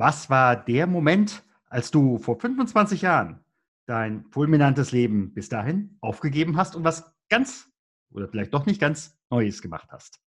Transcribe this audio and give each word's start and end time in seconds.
was 0.00 0.30
war 0.30 0.56
der 0.56 0.86
Moment, 0.86 1.42
als 1.66 1.90
du 1.90 2.16
vor 2.16 2.40
25 2.40 3.02
Jahren 3.02 3.44
dein 3.84 4.24
fulminantes 4.30 4.92
Leben 4.92 5.34
bis 5.34 5.50
dahin 5.50 5.98
aufgegeben 6.00 6.56
hast 6.56 6.74
und 6.74 6.84
was 6.84 7.14
ganz 7.28 7.70
oder 8.10 8.26
vielleicht 8.26 8.54
doch 8.54 8.64
nicht 8.64 8.80
ganz 8.80 9.20
Neues 9.28 9.60
gemacht 9.60 9.88
hast? 9.92 10.18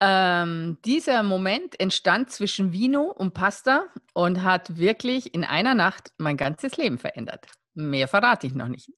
Ähm, 0.00 0.78
dieser 0.84 1.24
Moment 1.24 1.80
entstand 1.80 2.30
zwischen 2.30 2.72
Vino 2.72 3.10
und 3.10 3.34
Pasta 3.34 3.86
und 4.14 4.44
hat 4.44 4.76
wirklich 4.76 5.34
in 5.34 5.42
einer 5.42 5.74
Nacht 5.74 6.12
mein 6.16 6.36
ganzes 6.36 6.76
Leben 6.76 6.98
verändert. 6.98 7.48
Mehr 7.74 8.06
verrate 8.06 8.46
ich 8.46 8.54
noch 8.54 8.68
nicht. 8.68 8.92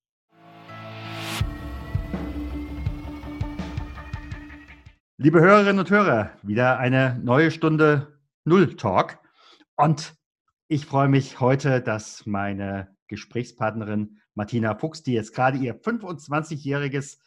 Liebe 5.16 5.40
Hörerinnen 5.40 5.78
und 5.78 5.90
Hörer, 5.90 6.32
wieder 6.42 6.78
eine 6.78 7.18
neue 7.24 7.50
Stunde 7.50 8.18
Null 8.44 8.76
Talk. 8.76 9.18
Und 9.80 10.16
ich 10.66 10.86
freue 10.86 11.06
mich 11.06 11.38
heute, 11.38 11.80
dass 11.80 12.26
meine 12.26 12.96
Gesprächspartnerin 13.06 14.18
Martina 14.34 14.74
Fuchs, 14.74 15.04
die 15.04 15.12
jetzt 15.12 15.32
gerade 15.32 15.56
ihr 15.56 15.80
25-jähriges 15.80 17.20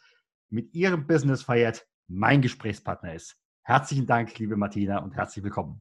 mit 0.50 0.74
ihrem 0.74 1.06
Business 1.06 1.44
feiert, 1.44 1.86
mein 2.08 2.42
Gesprächspartner 2.42 3.14
ist. 3.14 3.38
Herzlichen 3.62 4.06
Dank, 4.06 4.38
liebe 4.38 4.56
Martina, 4.56 4.98
und 4.98 5.16
herzlich 5.16 5.42
willkommen. 5.42 5.80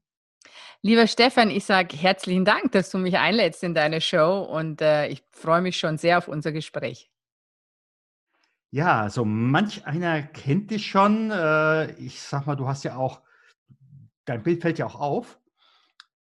Lieber 0.82 1.08
Stefan, 1.08 1.50
ich 1.50 1.66
sage 1.66 1.98
herzlichen 1.98 2.46
Dank, 2.46 2.72
dass 2.72 2.90
du 2.90 3.00
mich 3.00 3.18
einlädst 3.18 3.64
in 3.64 3.74
deine 3.74 4.00
Show 4.00 4.40
und 4.40 4.82
äh, 4.82 5.08
ich 5.08 5.26
freue 5.30 5.62
mich 5.62 5.78
schon 5.78 5.98
sehr 5.98 6.20
auf 6.20 6.30
unser 6.30 6.54
Gespräch. 6.54 7.12
Ja, 8.70 9.10
so 9.10 9.26
manch 9.26 9.86
einer 9.86 10.24
kennt 10.24 10.72
dich 10.72 10.88
schon. 10.88 11.32
Äh, 11.32 11.92
ich 11.96 12.22
sag 12.22 12.48
mal, 12.48 12.56
du 12.56 12.66
hast 12.70 12.86
ja 12.86 12.96
auch, 12.96 13.22
dein 14.24 14.42
Bild 14.42 14.62
fällt 14.62 14.80
ja 14.80 14.86
auch 14.86 14.96
auf. 14.96 15.41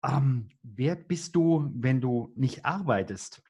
Ähm, 0.03 0.49
wer 0.63 0.95
bist 0.95 1.35
du, 1.35 1.69
wenn 1.73 2.01
du 2.01 2.31
nicht 2.35 2.65
arbeitest? 2.65 3.41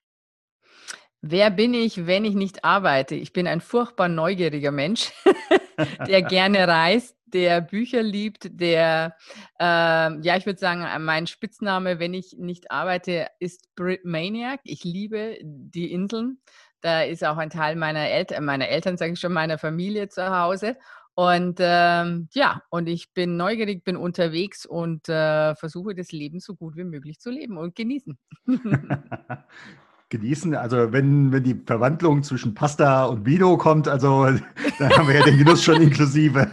Wer 1.22 1.52
bin 1.52 1.74
ich, 1.74 2.06
wenn 2.06 2.26
ich 2.26 2.36
nicht 2.36 2.66
arbeite? 2.66 3.16
Ich 3.16 3.32
bin 3.32 3.48
ein 3.48 3.62
furchtbar 3.62 4.10
neugieriger 4.10 4.72
Mensch, 4.72 5.14
der 6.08 6.22
gerne 6.22 6.68
reist, 6.68 7.16
der 7.28 7.62
Bücher 7.62 8.04
liebt, 8.04 8.60
der, 8.60 9.16
äh, 9.58 9.64
ja, 9.64 10.38
ich 10.38 10.46
würde 10.46 10.60
sagen, 10.60 10.86
mein 11.04 11.26
Spitzname, 11.26 12.00
wenn 12.00 12.14
ich 12.14 12.36
nicht 12.38 12.72
arbeite, 12.72 13.28
ist 13.40 13.74
Brit 13.76 14.04
Maniac. 14.04 14.60
Ich 14.66 14.84
liebe 14.84 15.38
die 15.42 15.92
Inseln. 15.94 16.40
Da 16.82 17.04
ist 17.04 17.24
auch 17.24 17.38
ein 17.38 17.50
Teil 17.50 17.78
meiner 17.78 18.10
Eltern, 18.10 18.44
meiner 18.44 18.68
Eltern, 18.68 18.98
sage 18.98 19.14
ich 19.14 19.20
schon, 19.22 19.32
meiner 19.32 19.58
Familie 19.58 20.10
zu 20.10 20.30
Hause. 20.30 20.76
Und 21.16 21.58
ähm, 21.60 22.28
ja, 22.34 22.64
und 22.70 22.88
ich 22.88 23.14
bin 23.14 23.38
neugierig, 23.38 23.84
bin 23.84 23.96
unterwegs 23.96 24.66
und 24.66 25.08
äh, 25.10 25.54
versuche 25.56 25.94
das 25.94 26.12
Leben 26.12 26.40
so 26.40 26.56
gut 26.56 26.76
wie 26.76 26.84
möglich 26.84 27.20
zu 27.20 27.30
leben 27.30 27.58
und 27.58 27.76
genießen. 27.76 28.18
genießen, 30.14 30.56
also 30.56 30.92
wenn, 30.92 31.32
wenn 31.32 31.44
die 31.44 31.56
Verwandlung 31.66 32.24
zwischen 32.24 32.54
Pasta 32.54 33.06
und 33.06 33.26
Vino 33.26 33.58
kommt, 33.58 33.88
also 33.88 34.26
dann 34.80 34.90
haben 34.92 35.08
wir 35.08 35.16
ja 35.16 35.24
den 35.24 35.38
Genuss 35.38 35.64
schon 35.64 35.82
inklusive. 35.82 36.52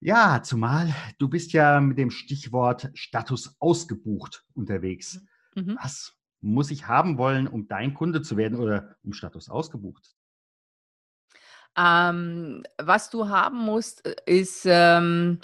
ja, 0.00 0.42
zumal 0.42 0.94
du 1.18 1.28
bist 1.28 1.52
ja 1.52 1.80
mit 1.80 1.98
dem 1.98 2.10
Stichwort 2.10 2.90
Status 2.94 3.56
ausgebucht 3.58 4.44
unterwegs. 4.54 5.20
Mhm. 5.54 5.76
Was 5.80 6.14
muss 6.40 6.70
ich 6.70 6.86
haben 6.86 7.18
wollen, 7.18 7.48
um 7.48 7.66
dein 7.66 7.94
Kunde 7.94 8.22
zu 8.22 8.36
werden 8.36 8.58
oder 8.58 8.96
um 9.02 9.12
Status 9.12 9.48
ausgebucht 9.48 10.15
ähm, 11.76 12.62
was 12.78 13.10
du 13.10 13.28
haben 13.28 13.58
musst, 13.58 14.06
äh, 14.06 14.14
ist 14.26 14.62
ähm, 14.66 15.40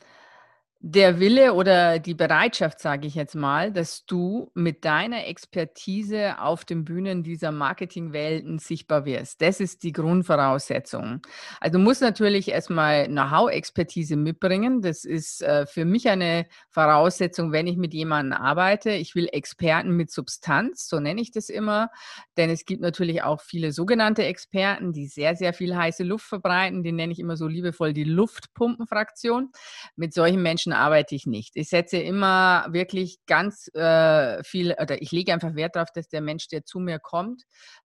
der 0.85 1.21
Wille 1.21 1.55
oder 1.55 2.01
die 2.01 2.15
Bereitschaft, 2.15 2.81
sage 2.81 3.07
ich 3.07 3.15
jetzt 3.15 3.37
mal, 3.37 3.71
dass 3.71 4.05
du 4.05 4.51
mit 4.55 4.85
deiner 4.85 5.29
Expertise 5.29 6.41
auf 6.41 6.65
den 6.65 6.85
Bühnen 6.85 7.23
dieser 7.23 7.53
Marketingwelten 7.53 8.59
sichtbar 8.59 9.05
wirst. 9.05 9.41
Das 9.43 9.61
ist 9.61 9.85
die 9.85 9.93
Grundvoraussetzung. 9.93 11.25
Also 11.61 11.79
du 11.79 11.85
musst 11.85 12.03
natürlich 12.03 12.49
erstmal 12.49 13.07
Know-how-Expertise 13.07 14.17
mitbringen. 14.17 14.83
Das 14.83 15.05
ist 15.05 15.43
äh, 15.43 15.67
für 15.67 15.85
mich 15.85 16.09
eine 16.09 16.47
Voraussetzung, 16.69 17.53
wenn 17.53 17.69
ich 17.69 17.77
mit 17.77 17.95
jemandem 17.95 18.37
arbeite. 18.37 18.91
Ich 18.91 19.15
will 19.15 19.29
Experten 19.31 19.93
mit 19.93 20.11
Substanz, 20.11 20.89
so 20.89 20.99
nenne 20.99 21.21
ich 21.21 21.31
das 21.31 21.49
immer. 21.49 21.91
Denn 22.37 22.51
es 22.51 22.65
gibt 22.65 22.83
natürlich 22.83 23.23
auch 23.23 23.41
viele 23.41 23.71
sogenannte 23.71 24.25
Experten, 24.25 24.93
die 24.93 25.07
sehr, 25.07 25.37
sehr 25.37 25.53
viel 25.53 25.77
heiße 25.77 26.03
Luft 26.03 26.27
verbreiten. 26.27 26.83
Die 26.83 26.91
nenne 26.91 27.13
ich 27.13 27.21
immer 27.21 27.37
so 27.37 27.47
liebevoll 27.47 27.93
die 27.93 28.03
Luftpumpenfraktion. 28.03 29.53
Mit 29.95 30.13
solchen 30.13 30.43
Menschen 30.43 30.72
Menschen 30.73 30.85
arbeite 30.85 31.15
ich 31.15 31.27
nicht. 31.27 31.53
Ich 31.57 31.69
setze 31.69 31.99
immer 31.99 32.67
wirklich 32.71 33.19
ganz 33.27 33.69
äh, 33.75 34.43
viel, 34.45 34.75
oder 34.81 35.01
ich 35.01 35.13
lege 35.13 35.33
einfach 35.33 35.55
Wert 35.55 35.77
darauf, 35.77 35.91
dass 35.95 36.09
der 36.09 36.21
Mensch, 36.21 36.49
der 36.49 36.65
zu 36.65 36.79
mir 36.81 36.99
kommt, 36.99 37.43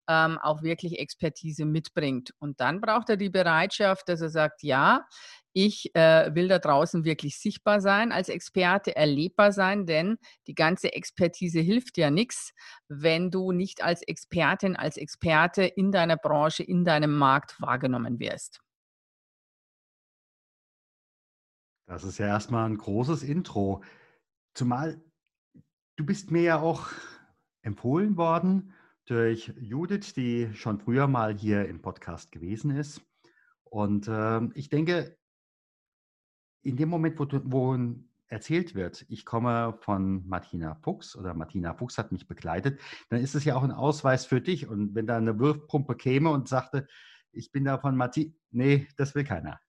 ähm, 0.09 0.37
auch 0.41 0.61
wirklich 0.63 0.99
Expertise 0.99 1.65
mitbringt. 1.65 2.31
Und 2.39 2.59
dann 2.59 2.81
braucht 2.81 3.09
er 3.09 3.17
die 3.17 3.29
Bereitschaft, 3.29 4.07
dass 4.09 4.21
er 4.21 4.29
sagt, 4.29 4.63
ja, 4.63 5.05
ich 5.53 5.89
äh, 5.95 6.33
will 6.35 6.47
da 6.47 6.59
draußen 6.59 7.03
wirklich 7.03 7.39
sichtbar 7.39 7.81
sein 7.81 8.11
als 8.11 8.29
Experte, 8.29 8.95
erlebbar 8.95 9.51
sein, 9.51 9.85
denn 9.85 10.17
die 10.45 10.55
ganze 10.55 10.93
Expertise 10.93 11.59
hilft 11.59 11.97
ja 11.97 12.11
nichts, 12.11 12.51
wenn 12.87 13.31
du 13.31 13.51
nicht 13.51 13.81
als 13.83 14.03
Expertin, 14.03 14.75
als 14.75 14.97
Experte 14.97 15.63
in 15.63 15.91
deiner 15.91 16.17
Branche, 16.17 16.63
in 16.63 16.85
deinem 16.85 17.17
Markt 17.17 17.59
wahrgenommen 17.59 18.19
wirst. 18.19 18.61
Das 21.87 22.03
ist 22.03 22.17
ja 22.17 22.27
erstmal 22.27 22.69
ein 22.69 22.77
großes 22.77 23.23
Intro. 23.23 23.83
Zumal 24.53 25.01
du 25.97 26.05
bist 26.05 26.31
mir 26.31 26.43
ja 26.43 26.59
auch 26.61 26.87
empfohlen 27.63 28.15
worden 28.17 28.73
durch 29.05 29.53
Judith, 29.59 30.13
die 30.13 30.53
schon 30.53 30.79
früher 30.79 31.07
mal 31.07 31.35
hier 31.35 31.67
im 31.67 31.81
Podcast 31.81 32.31
gewesen 32.31 32.71
ist. 32.71 33.01
Und 33.63 34.07
äh, 34.07 34.41
ich 34.53 34.69
denke, 34.69 35.17
in 36.63 36.77
dem 36.77 36.89
Moment, 36.89 37.19
wo, 37.19 37.27
wo 37.45 37.77
erzählt 38.27 38.75
wird, 38.75 39.05
ich 39.09 39.25
komme 39.25 39.77
von 39.81 40.27
Martina 40.27 40.75
Fuchs 40.75 41.15
oder 41.15 41.33
Martina 41.33 41.73
Fuchs 41.73 41.97
hat 41.97 42.11
mich 42.11 42.27
begleitet, 42.27 42.79
dann 43.09 43.21
ist 43.21 43.35
es 43.35 43.45
ja 43.45 43.55
auch 43.55 43.63
ein 43.63 43.71
Ausweis 43.71 44.25
für 44.25 44.41
dich. 44.41 44.67
Und 44.67 44.93
wenn 44.95 45.07
da 45.07 45.17
eine 45.17 45.39
Wirfpumpe 45.39 45.95
käme 45.95 46.29
und 46.29 46.47
sagte, 46.47 46.87
ich 47.31 47.51
bin 47.51 47.65
da 47.65 47.77
von 47.77 47.95
Martina, 47.95 48.33
nee, 48.51 48.87
das 48.97 49.15
will 49.15 49.23
keiner. 49.23 49.59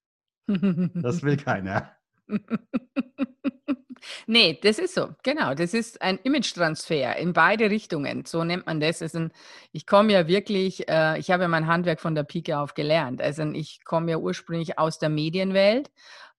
Das 0.47 1.23
will 1.23 1.37
keiner. 1.37 1.98
nee, 4.27 4.59
das 4.63 4.79
ist 4.79 4.95
so. 4.95 5.09
Genau, 5.23 5.55
das 5.55 5.75
ist 5.75 6.01
ein 6.03 6.19
Image-Transfer 6.23 7.17
in 7.17 7.33
beide 7.33 7.71
Richtungen. 7.71 8.25
So 8.27 8.45
nennt 8.45 8.67
man 8.67 8.81
das. 8.81 9.03
Also 9.03 9.29
ich 9.73 9.87
komme 9.87 10.13
ja 10.13 10.27
wirklich, 10.29 10.89
äh, 10.89 11.19
ich 11.19 11.31
habe 11.31 11.43
ja 11.45 11.49
mein 11.49 11.67
Handwerk 11.67 12.01
von 12.01 12.15
der 12.15 12.25
Pike 12.25 12.59
auf 12.59 12.75
gelernt. 12.75 13.21
Also 13.23 13.43
ich 13.53 13.85
komme 13.85 14.11
ja 14.13 14.19
ursprünglich 14.19 14.79
aus 14.79 14.99
der 14.99 15.09
Medienwelt 15.09 15.91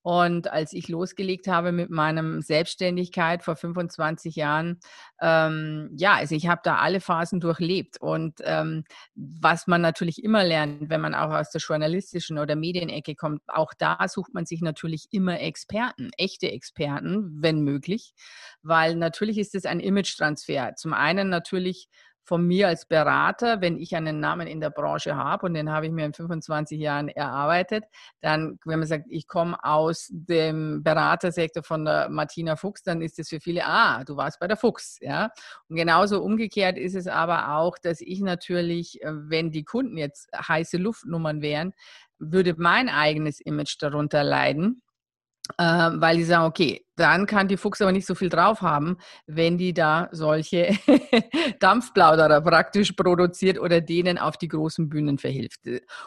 und 0.02 0.50
als 0.50 0.74
ich 0.74 0.88
losgelegt 0.88 1.48
habe 1.48 1.72
mit 1.72 1.90
meinem 1.90 2.42
Selbstständigkeit 2.42 3.44
vor 3.44 3.56
25 3.56 4.36
Jahren, 4.36 4.80
ähm, 5.22 5.90
ja, 5.98 6.14
also 6.16 6.36
ich 6.36 6.48
habe 6.48 6.62
da 6.64 6.78
alle 6.78 7.02
Phasen 7.02 7.40
durchlebt. 7.42 8.00
Und 8.00 8.40
ähm, 8.44 8.86
was 9.16 9.68
man 9.68 9.82
natürlich 9.82 10.24
immer 10.24 10.44
lernt, 10.44 10.90
wenn 10.90 11.02
man 11.02 11.16
auch 11.16 11.32
aus 11.32 11.52
der 11.52 11.62
journalistischen 11.62 12.38
oder 12.40 12.56
Medienecke 12.56 13.16
kommt, 13.16 13.42
auch 13.48 13.74
da 13.78 13.98
sucht 14.08 14.34
man 14.34 14.46
sich 14.46 14.62
natürlich 14.62 15.08
immer 15.12 15.40
Experten, 15.42 16.12
echte 16.18 16.50
Experten, 16.50 17.38
wenn 17.42 17.62
möglich, 17.62 18.14
weil 18.62 18.96
natürlich 18.96 19.38
ist 19.38 19.54
es 19.54 19.66
ein 19.66 19.82
Image-Transfer. 19.82 20.76
Zum 20.76 20.94
einen 20.94 21.30
natürlich 21.30 21.90
von 22.30 22.46
mir 22.46 22.68
als 22.68 22.86
Berater, 22.86 23.60
wenn 23.60 23.80
ich 23.80 23.96
einen 23.96 24.20
Namen 24.20 24.46
in 24.46 24.62
der 24.62 24.70
Branche 24.70 25.16
habe 25.16 25.48
und 25.48 25.56
den 25.56 25.72
habe 25.72 25.88
ich 25.88 25.92
mir 25.92 26.06
in 26.06 26.14
25 26.14 26.80
Jahren 26.80 27.08
erarbeitet, 27.08 27.86
dann, 28.22 28.60
wenn 28.66 28.78
man 28.78 28.88
sagt, 28.88 29.06
ich 29.10 29.28
komme 29.28 29.58
aus 29.64 30.10
dem 30.12 30.84
Beratersektor 30.84 31.64
von 31.64 31.86
der 31.86 32.08
Martina 32.10 32.56
Fuchs, 32.56 32.84
dann 32.84 33.02
ist 33.02 33.18
es 33.18 33.30
für 33.30 33.40
viele, 33.40 33.66
ah, 33.66 34.04
du 34.04 34.16
warst 34.16 34.40
bei 34.40 34.48
der 34.48 34.58
Fuchs, 34.58 35.00
ja. 35.02 35.32
Und 35.70 35.78
genauso 35.78 36.22
umgekehrt 36.22 36.78
ist 36.78 36.94
es 36.94 37.08
aber 37.08 37.56
auch, 37.56 37.80
dass 37.80 38.00
ich 38.00 38.22
natürlich, 38.22 39.02
äh, 39.02 39.10
wenn 39.12 39.50
die 39.50 39.64
Kunden 39.64 39.98
jetzt 39.98 40.30
heiße 40.36 40.78
Luftnummern 40.78 41.42
wären, 41.42 41.74
würde 42.20 42.54
mein 42.60 42.90
eigenes 42.90 43.40
Image 43.40 43.76
darunter 43.80 44.24
leiden 44.24 44.84
äh, 45.58 45.64
weil 45.64 46.18
die 46.18 46.24
sagen, 46.24 46.46
okay, 46.46 46.86
dann 47.00 47.26
kann 47.26 47.48
die 47.48 47.56
Fuchs 47.56 47.82
aber 47.82 47.94
nicht 47.94 48.06
so 48.06 48.14
viel 48.14 48.30
drauf 48.30 48.62
haben, 48.62 48.98
wenn 49.26 49.58
die 49.58 49.74
da 49.74 50.10
solche 50.12 50.78
Dampfplauderer 51.60 52.42
praktisch 52.42 52.92
produziert 52.92 53.58
oder 53.58 53.80
denen 53.80 54.18
auf 54.18 54.38
die 54.38 54.50
großen 54.50 54.90
Bühnen 54.90 55.18
verhilft. 55.18 55.62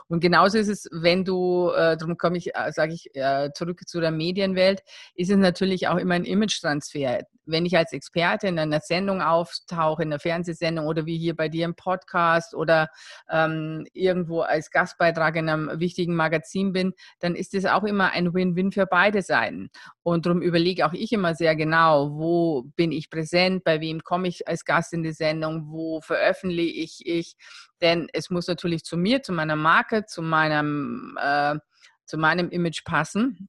Und 0.09 0.21
genauso 0.21 0.59
ist 0.59 0.69
es, 0.69 0.89
wenn 0.93 1.25
du, 1.25 1.71
äh, 1.71 1.97
darum 1.97 2.19
komme 2.19 2.37
ich, 2.37 2.55
äh, 2.55 2.73
sage 2.73 2.93
ich, 2.93 3.15
äh, 3.15 3.51
zurück 3.55 3.81
zu 3.87 4.01
der 4.01 4.11
Medienwelt, 4.11 4.83
ist 5.15 5.31
es 5.31 5.39
natürlich 5.39 5.89
auch 5.89 5.97
immer 5.97 6.15
ein 6.15 6.25
Image-Transfer. 6.25 7.21
wenn 7.45 7.67
ich 7.67 7.77
als 7.77 7.93
Experte 7.93 8.47
in 8.47 8.57
einer 8.57 8.79
Sendung 8.79 9.21
auftauche, 9.21 10.05
in 10.05 10.13
einer 10.13 10.21
Fernsehsendung 10.21 10.87
oder 10.87 11.07
wie 11.07 11.19
hier 11.19 11.35
bei 11.35 11.49
dir 11.49 11.65
im 11.65 11.75
Podcast 11.75 12.55
oder 12.55 12.89
ähm, 13.29 13.85
irgendwo 13.95 14.43
als 14.43 14.71
Gastbeitrag 14.71 15.35
in 15.35 15.49
einem 15.49 15.81
wichtigen 15.81 16.15
Magazin 16.15 16.73
bin, 16.73 16.93
dann 17.19 17.35
ist 17.35 17.55
es 17.55 17.65
auch 17.65 17.83
immer 17.83 18.13
ein 18.13 18.33
Win-Win 18.33 18.71
für 18.71 18.87
beide 18.87 19.23
Seiten. 19.23 19.71
Und 20.05 20.27
darum 20.27 20.43
überlege 20.43 20.85
auch 20.85 20.93
ich 20.93 21.13
immer 21.13 21.35
sehr 21.35 21.55
genau, 21.55 22.11
wo 22.13 22.65
bin 22.77 22.91
ich 22.91 23.09
präsent, 23.09 23.63
bei 23.63 23.81
wem 23.81 24.03
komme 24.03 24.27
ich 24.29 24.49
als 24.49 24.65
Gast 24.65 24.93
in 24.93 25.05
die 25.05 25.13
Sendung, 25.13 25.71
wo 25.71 26.01
veröffentliche 26.01 26.83
ich, 26.83 27.07
ich. 27.07 27.37
Denn 27.81 28.09
es 28.13 28.29
muss 28.29 28.49
natürlich 28.49 28.83
zu 28.83 28.97
mir, 28.97 29.23
zu 29.23 29.33
meiner 29.33 29.57
Marke, 29.57 30.05
zu 30.07 30.21
meinem, 30.23 31.17
äh, 31.21 31.57
zu 32.05 32.19
meinem 32.19 32.51
Image 32.51 32.85
passen 32.85 33.49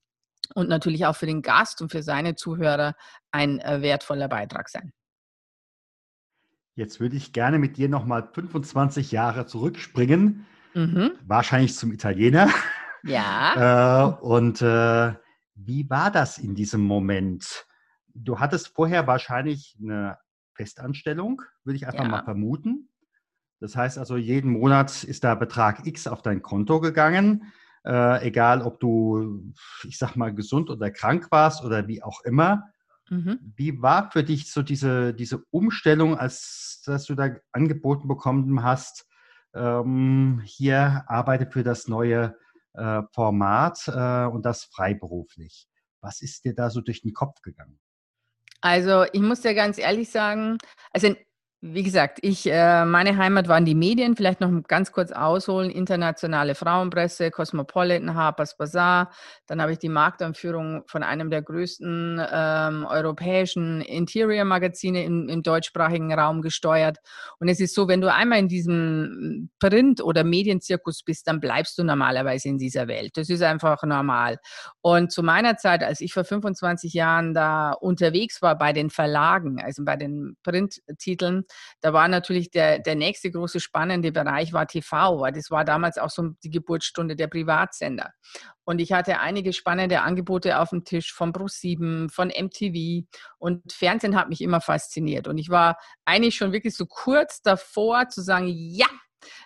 und 0.53 0.69
natürlich 0.69 1.05
auch 1.07 1.15
für 1.15 1.25
den 1.25 1.41
Gast 1.41 1.81
und 1.81 1.91
für 1.91 2.03
seine 2.03 2.35
Zuhörer 2.35 2.93
ein 3.31 3.59
äh, 3.59 3.81
wertvoller 3.81 4.27
Beitrag 4.27 4.69
sein. 4.69 4.93
Jetzt 6.75 6.99
würde 6.99 7.15
ich 7.15 7.33
gerne 7.33 7.59
mit 7.59 7.77
dir 7.77 7.89
nochmal 7.89 8.29
25 8.33 9.11
Jahre 9.11 9.45
zurückspringen, 9.45 10.45
mhm. 10.73 11.11
wahrscheinlich 11.25 11.75
zum 11.75 11.91
Italiener. 11.91 12.49
Ja. 13.03 14.17
äh, 14.21 14.25
und 14.25 14.61
äh, 14.61 15.13
wie 15.65 15.89
war 15.89 16.11
das 16.11 16.37
in 16.37 16.55
diesem 16.55 16.81
Moment? 16.81 17.65
Du 18.13 18.39
hattest 18.39 18.69
vorher 18.69 19.07
wahrscheinlich 19.07 19.77
eine 19.81 20.17
Festanstellung, 20.55 21.41
würde 21.63 21.77
ich 21.77 21.87
einfach 21.87 22.03
ja. 22.03 22.09
mal 22.09 22.23
vermuten. 22.23 22.89
Das 23.59 23.75
heißt 23.75 23.97
also, 23.97 24.17
jeden 24.17 24.51
Monat 24.51 25.03
ist 25.03 25.23
da 25.23 25.35
Betrag 25.35 25.85
X 25.87 26.07
auf 26.07 26.21
dein 26.21 26.41
Konto 26.41 26.79
gegangen 26.79 27.51
äh, 27.85 28.27
egal 28.27 28.61
ob 28.61 28.79
du, 28.79 29.53
ich 29.83 29.97
sag 29.97 30.15
mal, 30.15 30.33
gesund 30.33 30.69
oder 30.69 30.91
krank 30.91 31.27
warst 31.31 31.63
oder 31.63 31.87
wie 31.87 32.01
auch 32.01 32.21
immer. 32.23 32.69
Mhm. 33.09 33.39
Wie 33.55 33.81
war 33.81 34.11
für 34.11 34.23
dich 34.23 34.51
so 34.51 34.61
diese, 34.61 35.13
diese 35.13 35.43
Umstellung, 35.51 36.17
als 36.17 36.81
dass 36.85 37.05
du 37.05 37.15
da 37.15 37.35
angeboten 37.51 38.07
bekommen 38.07 38.63
hast, 38.63 39.05
ähm, 39.53 40.41
hier 40.45 41.03
arbeite 41.07 41.51
für 41.51 41.63
das 41.63 41.87
neue 41.87 42.35
äh, 42.73 43.01
Format 43.11 43.87
äh, 43.87 44.25
und 44.25 44.45
das 44.45 44.65
freiberuflich? 44.65 45.67
Was 46.01 46.21
ist 46.21 46.43
dir 46.45 46.53
da 46.53 46.69
so 46.69 46.81
durch 46.81 47.01
den 47.01 47.13
Kopf 47.13 47.41
gegangen? 47.41 47.79
Also 48.61 49.05
ich 49.11 49.21
muss 49.21 49.41
dir 49.41 49.53
ganz 49.53 49.77
ehrlich 49.77 50.09
sagen, 50.09 50.57
also 50.91 51.13
wie 51.65 51.83
gesagt, 51.83 52.19
ich, 52.23 52.45
äh, 52.51 52.83
meine 52.83 53.15
Heimat 53.15 53.47
waren 53.47 53.63
die 53.63 53.73
Medien, 53.73 54.17
vielleicht 54.17 54.41
noch 54.41 54.51
ganz 54.67 54.91
kurz 54.91 55.13
ausholen, 55.13 55.69
internationale 55.69 56.55
Frauenpresse, 56.55 57.31
Cosmopolitan, 57.31 58.15
Harper's 58.15 58.57
Bazaar. 58.57 59.13
Dann 59.47 59.61
habe 59.61 59.71
ich 59.71 59.79
die 59.79 59.87
Marktanführung 59.87 60.83
von 60.87 61.03
einem 61.03 61.29
der 61.29 61.41
größten 61.41 62.21
ähm, 62.29 62.85
europäischen 62.85 63.79
Interior-Magazine 63.79 65.05
im, 65.05 65.29
im, 65.29 65.41
deutschsprachigen 65.41 66.13
Raum 66.13 66.41
gesteuert. 66.41 66.97
Und 67.39 67.47
es 67.47 67.61
ist 67.61 67.75
so, 67.75 67.87
wenn 67.87 68.01
du 68.01 68.13
einmal 68.13 68.39
in 68.39 68.49
diesem 68.49 69.49
Print- 69.61 70.03
oder 70.03 70.25
Medienzirkus 70.25 71.01
bist, 71.03 71.27
dann 71.27 71.39
bleibst 71.39 71.77
du 71.77 71.85
normalerweise 71.85 72.49
in 72.49 72.57
dieser 72.57 72.89
Welt. 72.89 73.15
Das 73.15 73.29
ist 73.29 73.41
einfach 73.41 73.83
normal. 73.83 74.37
Und 74.81 75.13
zu 75.13 75.23
meiner 75.23 75.55
Zeit, 75.55 75.81
als 75.81 76.01
ich 76.01 76.11
vor 76.11 76.25
25 76.25 76.93
Jahren 76.93 77.33
da 77.33 77.71
unterwegs 77.71 78.41
war 78.41 78.57
bei 78.57 78.73
den 78.73 78.89
Verlagen, 78.89 79.61
also 79.61 79.85
bei 79.85 79.95
den 79.95 80.35
Printtiteln, 80.43 81.45
da 81.81 81.93
war 81.93 82.07
natürlich 82.07 82.51
der, 82.51 82.79
der 82.79 82.95
nächste 82.95 83.31
große 83.31 83.59
spannende 83.59 84.11
Bereich 84.11 84.53
war 84.53 84.67
TV, 84.67 85.19
weil 85.19 85.31
das 85.31 85.51
war 85.51 85.65
damals 85.65 85.97
auch 85.97 86.09
so 86.09 86.29
die 86.43 86.49
Geburtsstunde 86.49 87.15
der 87.15 87.27
Privatsender. 87.27 88.11
Und 88.65 88.79
ich 88.79 88.93
hatte 88.93 89.19
einige 89.19 89.53
spannende 89.53 90.01
Angebote 90.01 90.59
auf 90.59 90.69
dem 90.69 90.85
Tisch 90.85 91.13
von 91.13 91.33
Pro7, 91.33 92.09
von 92.11 92.29
MTV 92.29 93.05
und 93.37 93.71
Fernsehen 93.71 94.15
hat 94.15 94.29
mich 94.29 94.41
immer 94.41 94.61
fasziniert. 94.61 95.27
Und 95.27 95.37
ich 95.37 95.49
war 95.49 95.77
eigentlich 96.05 96.35
schon 96.35 96.53
wirklich 96.53 96.75
so 96.75 96.85
kurz 96.85 97.41
davor 97.41 98.07
zu 98.09 98.21
sagen, 98.21 98.47
ja, 98.47 98.87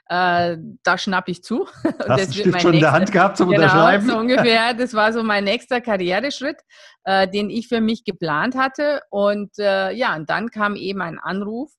äh, 0.09 0.57
da 0.83 0.97
schnappe 0.97 1.31
ich 1.31 1.43
zu. 1.43 1.67
Hast 2.07 2.35
du 2.37 2.59
schon 2.59 2.73
in 2.73 2.79
der 2.79 2.91
Hand 2.91 3.11
gehabt 3.11 3.37
zum 3.37 3.49
genau, 3.49 3.63
Unterschreiben? 3.63 4.07
so 4.07 4.17
ungefähr. 4.19 4.73
Das 4.73 4.93
war 4.93 5.13
so 5.13 5.23
mein 5.23 5.43
nächster 5.43 5.81
Karriereschritt, 5.81 6.57
äh, 7.03 7.27
den 7.27 7.49
ich 7.49 7.67
für 7.67 7.81
mich 7.81 8.03
geplant 8.03 8.55
hatte. 8.55 9.01
Und 9.09 9.57
äh, 9.59 9.91
ja, 9.91 10.15
und 10.15 10.29
dann 10.29 10.49
kam 10.49 10.75
eben 10.75 11.01
ein 11.01 11.19
Anruf 11.19 11.71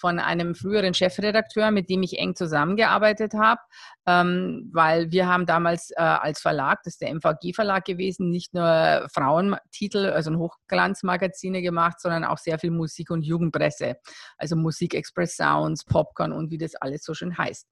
von 0.00 0.18
einem 0.18 0.54
früheren 0.54 0.94
Chefredakteur, 0.94 1.70
mit 1.70 1.90
dem 1.90 2.02
ich 2.02 2.18
eng 2.18 2.34
zusammengearbeitet 2.34 3.34
habe, 3.34 3.60
ähm, 4.06 4.70
weil 4.72 5.10
wir 5.12 5.28
haben 5.28 5.46
damals 5.46 5.90
äh, 5.90 6.00
als 6.00 6.40
Verlag, 6.40 6.80
das 6.84 6.94
ist 6.94 7.02
der 7.02 7.14
MVG-Verlag 7.14 7.84
gewesen, 7.84 8.30
nicht 8.30 8.54
nur 8.54 9.06
Frauentitel, 9.12 10.06
also 10.06 10.34
Hochglanzmagazine 10.34 11.60
gemacht, 11.60 12.00
sondern 12.00 12.24
auch 12.24 12.38
sehr 12.38 12.58
viel 12.58 12.70
Musik- 12.70 13.10
und 13.10 13.22
Jugendpresse, 13.22 13.96
also 14.38 14.56
Musik 14.56 14.94
Express 14.94 15.36
Sounds, 15.36 15.84
Popcorn 15.84 16.32
und 16.32 16.50
wie 16.50 16.58
das 16.58 16.74
alles 16.76 17.04
so 17.04 17.12
schön 17.12 17.36
heißt. 17.36 17.66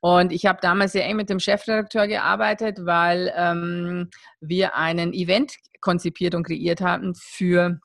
Und 0.00 0.32
ich 0.32 0.46
habe 0.46 0.60
damals 0.62 0.92
sehr 0.92 1.04
eng 1.04 1.16
mit 1.16 1.30
dem 1.30 1.40
Chefredakteur 1.40 2.06
gearbeitet, 2.06 2.78
weil 2.84 3.32
ähm, 3.36 4.08
wir 4.40 4.76
einen 4.76 5.12
Event 5.12 5.54
konzipiert 5.80 6.34
und 6.34 6.44
kreiert 6.44 6.80
hatten 6.80 7.14
für 7.14 7.80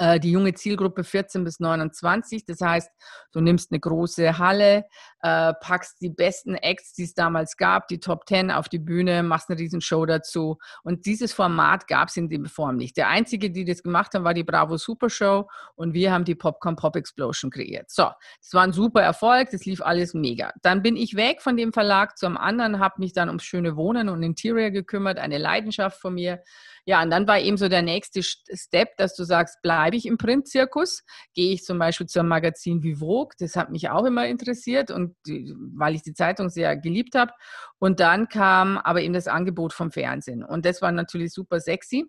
äh, 0.00 0.18
die 0.18 0.32
junge 0.32 0.54
Zielgruppe 0.54 1.04
14 1.04 1.44
bis 1.44 1.60
29. 1.60 2.46
Das 2.46 2.60
heißt, 2.62 2.90
du 3.32 3.40
nimmst 3.40 3.70
eine 3.70 3.80
große 3.80 4.38
Halle, 4.38 4.86
äh, 5.20 5.52
packst 5.60 6.00
die 6.00 6.08
besten 6.08 6.54
Acts, 6.54 6.94
die 6.94 7.04
es 7.04 7.14
damals 7.14 7.56
gab, 7.58 7.86
die 7.88 8.00
Top 8.00 8.26
10 8.26 8.50
auf 8.50 8.70
die 8.70 8.78
Bühne, 8.78 9.22
machst 9.22 9.50
eine 9.50 9.58
Riesenshow 9.58 10.06
dazu. 10.06 10.58
Und 10.82 11.04
dieses 11.04 11.34
Format 11.34 11.86
gab 11.86 12.08
es 12.08 12.16
in 12.16 12.30
der 12.30 12.46
Form 12.46 12.76
nicht. 12.76 12.96
Der 12.96 13.08
einzige, 13.08 13.50
die 13.50 13.66
das 13.66 13.82
gemacht 13.82 14.14
haben, 14.14 14.24
war 14.24 14.32
die 14.32 14.42
Bravo 14.42 14.78
Super 14.78 15.10
Show 15.10 15.46
und 15.74 15.92
wir 15.92 16.12
haben 16.12 16.24
die 16.24 16.34
Popcorn 16.34 16.76
Pop 16.76 16.96
Explosion 16.96 17.50
kreiert. 17.50 17.90
So, 17.90 18.08
das 18.40 18.54
war 18.54 18.62
ein 18.62 18.72
super 18.72 19.02
Erfolg, 19.02 19.50
das 19.50 19.66
lief 19.66 19.82
alles 19.82 20.14
mega. 20.14 20.52
Dann 20.62 20.82
bin 20.82 20.96
ich 20.96 21.14
weg 21.14 21.42
von 21.42 21.58
dem 21.58 21.74
Verlag 21.74 22.16
zum 22.16 22.38
anderen, 22.38 22.78
habe 22.78 22.94
mich 22.98 23.12
dann 23.12 23.28
ums 23.28 23.44
schöne 23.44 23.76
Wohnen 23.76 24.08
und 24.08 24.22
Interior 24.22 24.70
gekümmert, 24.70 25.18
eine 25.18 25.36
Leidenschaft 25.36 26.00
von 26.00 26.14
mir. 26.14 26.42
Ja, 26.90 27.00
und 27.04 27.10
dann 27.10 27.28
war 27.28 27.38
eben 27.38 27.56
so 27.56 27.68
der 27.68 27.82
nächste 27.82 28.20
Step, 28.20 28.96
dass 28.96 29.14
du 29.14 29.22
sagst, 29.22 29.62
bleibe 29.62 29.94
ich 29.94 30.06
im 30.06 30.18
Printzirkus, 30.18 31.04
gehe 31.34 31.52
ich 31.52 31.62
zum 31.62 31.78
Beispiel 31.78 32.08
zu 32.08 32.18
einem 32.18 32.30
Magazin 32.30 32.82
wie 32.82 32.96
Vogue, 32.96 33.32
das 33.38 33.54
hat 33.54 33.70
mich 33.70 33.90
auch 33.90 34.04
immer 34.04 34.26
interessiert 34.26 34.90
und 34.90 35.14
die, 35.24 35.54
weil 35.76 35.94
ich 35.94 36.02
die 36.02 36.14
Zeitung 36.14 36.48
sehr 36.48 36.76
geliebt 36.76 37.14
habe. 37.14 37.30
Und 37.78 38.00
dann 38.00 38.28
kam 38.28 38.76
aber 38.76 39.02
eben 39.02 39.14
das 39.14 39.28
Angebot 39.28 39.72
vom 39.72 39.92
Fernsehen 39.92 40.42
und 40.42 40.64
das 40.64 40.82
war 40.82 40.90
natürlich 40.90 41.32
super 41.32 41.60
sexy. 41.60 42.06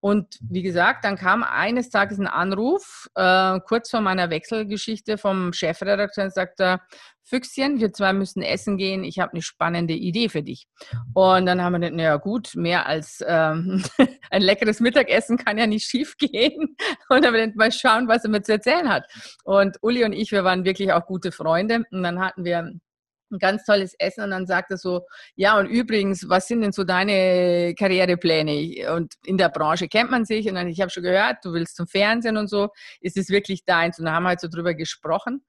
Und 0.00 0.38
wie 0.40 0.62
gesagt, 0.62 1.04
dann 1.04 1.16
kam 1.16 1.42
eines 1.42 1.90
Tages 1.90 2.18
ein 2.18 2.28
Anruf, 2.28 3.08
äh, 3.16 3.58
kurz 3.66 3.90
vor 3.90 4.00
meiner 4.00 4.30
Wechselgeschichte 4.30 5.18
vom 5.18 5.52
Chefredakteur 5.52 6.24
und 6.24 6.34
sagte, 6.34 6.80
Füchschen, 7.24 7.78
wir 7.78 7.92
zwei 7.92 8.12
müssen 8.12 8.42
essen 8.42 8.78
gehen, 8.78 9.04
ich 9.04 9.18
habe 9.18 9.32
eine 9.32 9.42
spannende 9.42 9.92
Idee 9.94 10.28
für 10.28 10.42
dich. 10.42 10.66
Und 11.14 11.46
dann 11.46 11.62
haben 11.62 11.74
wir 11.74 11.80
gedacht, 11.80 11.96
naja 11.96 12.16
gut, 12.16 12.52
mehr 12.54 12.86
als 12.86 13.22
ähm, 13.26 13.84
ein 14.30 14.42
leckeres 14.42 14.80
Mittagessen 14.80 15.36
kann 15.36 15.58
ja 15.58 15.66
nicht 15.66 15.86
schief 15.86 16.16
gehen. 16.16 16.76
Und 17.08 17.24
dann 17.24 17.26
haben 17.26 17.34
wir 17.34 17.46
dann 17.46 17.56
mal 17.56 17.72
schauen, 17.72 18.08
was 18.08 18.24
er 18.24 18.30
mir 18.30 18.42
zu 18.42 18.52
erzählen 18.52 18.88
hat. 18.88 19.04
Und 19.44 19.76
Uli 19.82 20.04
und 20.04 20.12
ich, 20.12 20.32
wir 20.32 20.44
waren 20.44 20.64
wirklich 20.64 20.92
auch 20.92 21.04
gute 21.06 21.32
Freunde. 21.32 21.84
Und 21.90 22.02
dann 22.02 22.20
hatten 22.20 22.44
wir 22.44 22.72
ein 23.30 23.38
ganz 23.38 23.64
tolles 23.64 23.94
Essen 23.98 24.24
und 24.24 24.30
dann 24.30 24.46
sagt 24.46 24.70
er 24.70 24.78
so, 24.78 25.02
ja 25.34 25.58
und 25.58 25.66
übrigens, 25.66 26.28
was 26.28 26.48
sind 26.48 26.62
denn 26.62 26.72
so 26.72 26.84
deine 26.84 27.74
Karrierepläne? 27.78 28.92
Und 28.94 29.14
in 29.24 29.38
der 29.38 29.48
Branche 29.48 29.88
kennt 29.88 30.10
man 30.10 30.24
sich 30.24 30.48
und 30.48 30.54
dann, 30.54 30.68
ich 30.68 30.80
habe 30.80 30.90
schon 30.90 31.02
gehört, 31.02 31.44
du 31.44 31.52
willst 31.52 31.76
zum 31.76 31.86
Fernsehen 31.86 32.36
und 32.36 32.48
so, 32.48 32.68
ist 33.00 33.16
es 33.16 33.28
wirklich 33.30 33.64
deins? 33.64 33.98
Und 33.98 34.06
da 34.06 34.12
haben 34.12 34.24
wir 34.24 34.30
halt 34.30 34.40
so 34.40 34.48
drüber 34.48 34.74
gesprochen. 34.74 35.42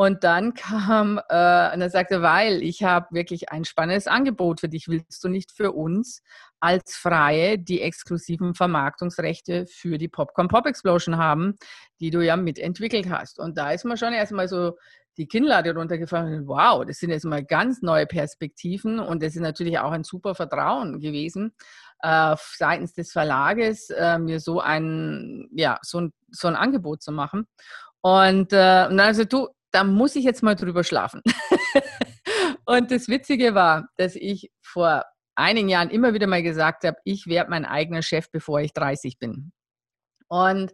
Und 0.00 0.24
dann 0.24 0.54
kam, 0.54 1.18
äh, 1.28 1.74
und 1.74 1.82
er 1.82 1.90
sagte, 1.90 2.22
weil 2.22 2.62
ich 2.62 2.82
habe 2.82 3.08
wirklich 3.10 3.52
ein 3.52 3.66
spannendes 3.66 4.06
Angebot 4.06 4.60
für 4.60 4.70
dich. 4.70 4.88
Willst 4.88 5.22
du 5.22 5.28
nicht 5.28 5.52
für 5.52 5.72
uns 5.72 6.22
als 6.58 6.96
Freie 6.96 7.58
die 7.58 7.82
exklusiven 7.82 8.54
Vermarktungsrechte 8.54 9.66
für 9.66 9.98
die 9.98 10.08
Popcorn 10.08 10.48
Pop 10.48 10.64
Explosion 10.64 11.18
haben, 11.18 11.56
die 12.00 12.08
du 12.08 12.24
ja 12.24 12.38
mitentwickelt 12.38 13.10
hast? 13.10 13.38
Und 13.38 13.58
da 13.58 13.72
ist 13.72 13.84
man 13.84 13.98
schon 13.98 14.14
erstmal 14.14 14.48
so 14.48 14.78
die 15.20 15.28
Kinnlade 15.28 15.74
runtergefallen. 15.74 16.48
Wow, 16.48 16.86
das 16.86 16.98
sind 16.98 17.10
jetzt 17.10 17.26
mal 17.26 17.44
ganz 17.44 17.82
neue 17.82 18.06
Perspektiven 18.06 18.98
und 18.98 19.22
das 19.22 19.36
ist 19.36 19.42
natürlich 19.42 19.78
auch 19.78 19.92
ein 19.92 20.02
super 20.02 20.34
Vertrauen 20.34 20.98
gewesen 20.98 21.52
äh, 22.02 22.36
seitens 22.56 22.94
des 22.94 23.12
Verlages, 23.12 23.90
äh, 23.90 24.18
mir 24.18 24.40
so 24.40 24.60
ein, 24.60 25.48
ja, 25.52 25.78
so 25.82 26.00
ein, 26.00 26.12
so 26.30 26.48
ein 26.48 26.56
Angebot 26.56 27.02
zu 27.02 27.12
machen. 27.12 27.46
Und, 28.00 28.52
äh, 28.54 28.86
und 28.88 28.96
dann 28.96 29.00
also 29.00 29.24
du, 29.24 29.48
da 29.72 29.84
muss 29.84 30.16
ich 30.16 30.24
jetzt 30.24 30.42
mal 30.42 30.54
drüber 30.54 30.84
schlafen. 30.84 31.20
und 32.64 32.90
das 32.90 33.08
Witzige 33.08 33.54
war, 33.54 33.88
dass 33.98 34.16
ich 34.16 34.50
vor 34.62 35.04
einigen 35.34 35.68
Jahren 35.68 35.90
immer 35.90 36.14
wieder 36.14 36.26
mal 36.26 36.42
gesagt 36.42 36.84
habe, 36.84 36.96
ich 37.04 37.26
werde 37.26 37.50
mein 37.50 37.66
eigener 37.66 38.00
Chef, 38.00 38.30
bevor 38.30 38.60
ich 38.60 38.72
30 38.72 39.18
bin. 39.18 39.52
Und 40.28 40.72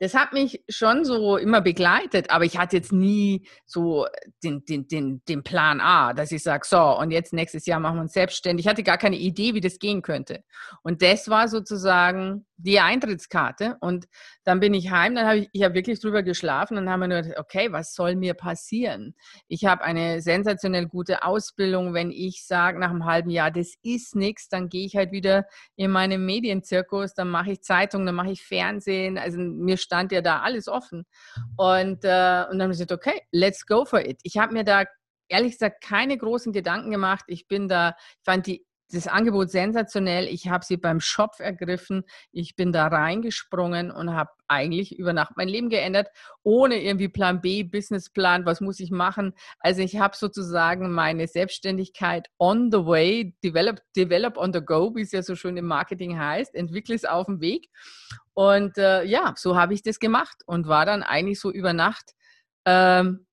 das 0.00 0.14
hat 0.14 0.32
mich 0.32 0.62
schon 0.68 1.04
so 1.04 1.36
immer 1.36 1.60
begleitet, 1.60 2.30
aber 2.30 2.44
ich 2.44 2.58
hatte 2.58 2.76
jetzt 2.76 2.92
nie 2.92 3.46
so 3.64 4.06
den, 4.42 4.64
den, 4.64 4.88
den, 4.88 5.22
den 5.28 5.42
Plan 5.42 5.80
A, 5.80 6.12
dass 6.12 6.32
ich 6.32 6.42
sage, 6.42 6.66
so, 6.66 6.98
und 6.98 7.10
jetzt 7.10 7.32
nächstes 7.32 7.66
Jahr 7.66 7.80
machen 7.80 7.96
wir 7.96 8.02
uns 8.02 8.12
selbstständig. 8.12 8.66
Ich 8.66 8.70
hatte 8.70 8.82
gar 8.82 8.98
keine 8.98 9.16
Idee, 9.16 9.54
wie 9.54 9.60
das 9.60 9.78
gehen 9.78 10.02
könnte. 10.02 10.42
Und 10.82 11.02
das 11.02 11.28
war 11.28 11.48
sozusagen 11.48 12.44
die 12.56 12.80
Eintrittskarte. 12.80 13.76
Und 13.80 14.06
dann 14.44 14.60
bin 14.60 14.74
ich 14.74 14.90
heim, 14.90 15.14
dann 15.14 15.26
habe 15.26 15.38
ich, 15.38 15.48
ich 15.52 15.62
habe 15.62 15.74
wirklich 15.74 16.00
drüber 16.00 16.22
geschlafen 16.22 16.78
und 16.78 16.88
haben 16.88 17.00
mir 17.00 17.08
nur 17.08 17.22
gedacht, 17.22 17.38
okay, 17.38 17.72
was 17.72 17.94
soll 17.94 18.16
mir 18.16 18.34
passieren? 18.34 19.14
Ich 19.48 19.64
habe 19.64 19.82
eine 19.82 20.20
sensationell 20.20 20.86
gute 20.86 21.24
Ausbildung. 21.24 21.94
Wenn 21.94 22.10
ich 22.10 22.46
sage 22.46 22.78
nach 22.78 22.90
einem 22.90 23.04
halben 23.04 23.30
Jahr, 23.30 23.50
das 23.50 23.74
ist 23.82 24.14
nichts, 24.14 24.48
dann 24.48 24.68
gehe 24.68 24.86
ich 24.86 24.96
halt 24.96 25.12
wieder 25.12 25.46
in 25.76 25.90
meinen 25.90 26.24
Medienzirkus, 26.24 27.14
dann 27.14 27.30
mache 27.30 27.52
ich 27.52 27.62
Zeitung, 27.62 28.06
dann 28.06 28.14
mache 28.14 28.30
ich 28.30 28.42
Fernsehen. 28.42 29.18
Also 29.18 29.38
mir 29.38 29.76
stand 29.76 30.12
ja 30.12 30.20
da 30.20 30.40
alles 30.40 30.68
offen. 30.68 31.04
Und, 31.56 32.04
äh, 32.04 32.44
und 32.50 32.58
dann 32.58 32.62
habe 32.62 32.72
ich 32.72 32.78
gesagt, 32.78 32.92
okay, 32.92 33.20
let's 33.32 33.66
go 33.66 33.84
for 33.84 34.00
it. 34.00 34.20
Ich 34.22 34.38
habe 34.38 34.52
mir 34.52 34.64
da 34.64 34.84
ehrlich 35.28 35.52
gesagt 35.52 35.82
keine 35.82 36.16
großen 36.16 36.52
Gedanken 36.52 36.90
gemacht. 36.90 37.24
Ich 37.28 37.48
bin 37.48 37.68
da, 37.68 37.96
ich 38.18 38.24
fand 38.24 38.46
die 38.46 38.64
das 38.94 39.08
Angebot 39.08 39.50
sensationell. 39.50 40.26
Ich 40.28 40.48
habe 40.48 40.64
sie 40.64 40.76
beim 40.76 41.00
Schopf 41.00 41.40
ergriffen. 41.40 42.04
Ich 42.32 42.56
bin 42.56 42.72
da 42.72 42.86
reingesprungen 42.86 43.90
und 43.90 44.14
habe 44.14 44.30
eigentlich 44.48 44.98
über 44.98 45.12
Nacht 45.12 45.32
mein 45.36 45.48
Leben 45.48 45.68
geändert, 45.68 46.08
ohne 46.42 46.82
irgendwie 46.82 47.08
Plan 47.08 47.40
B, 47.40 47.62
Businessplan, 47.62 48.46
was 48.46 48.60
muss 48.60 48.80
ich 48.80 48.90
machen. 48.90 49.34
Also 49.58 49.82
ich 49.82 49.98
habe 49.98 50.16
sozusagen 50.16 50.92
meine 50.92 51.26
Selbstständigkeit 51.26 52.28
on 52.38 52.70
the 52.70 52.84
way, 52.84 53.34
develop, 53.42 53.80
develop 53.96 54.36
on 54.36 54.52
the 54.52 54.60
go, 54.60 54.94
wie 54.94 55.02
es 55.02 55.12
ja 55.12 55.22
so 55.22 55.34
schön 55.34 55.56
im 55.56 55.66
Marketing 55.66 56.18
heißt, 56.18 56.54
entwickle 56.54 56.94
es 56.94 57.04
auf 57.04 57.26
dem 57.26 57.40
Weg. 57.40 57.68
Und 58.34 58.78
äh, 58.78 59.04
ja, 59.04 59.34
so 59.36 59.56
habe 59.56 59.74
ich 59.74 59.82
das 59.82 59.98
gemacht 59.98 60.42
und 60.46 60.66
war 60.66 60.86
dann 60.86 61.02
eigentlich 61.02 61.40
so 61.40 61.50
über 61.50 61.72
Nacht 61.72 62.12
ähm, 62.66 63.26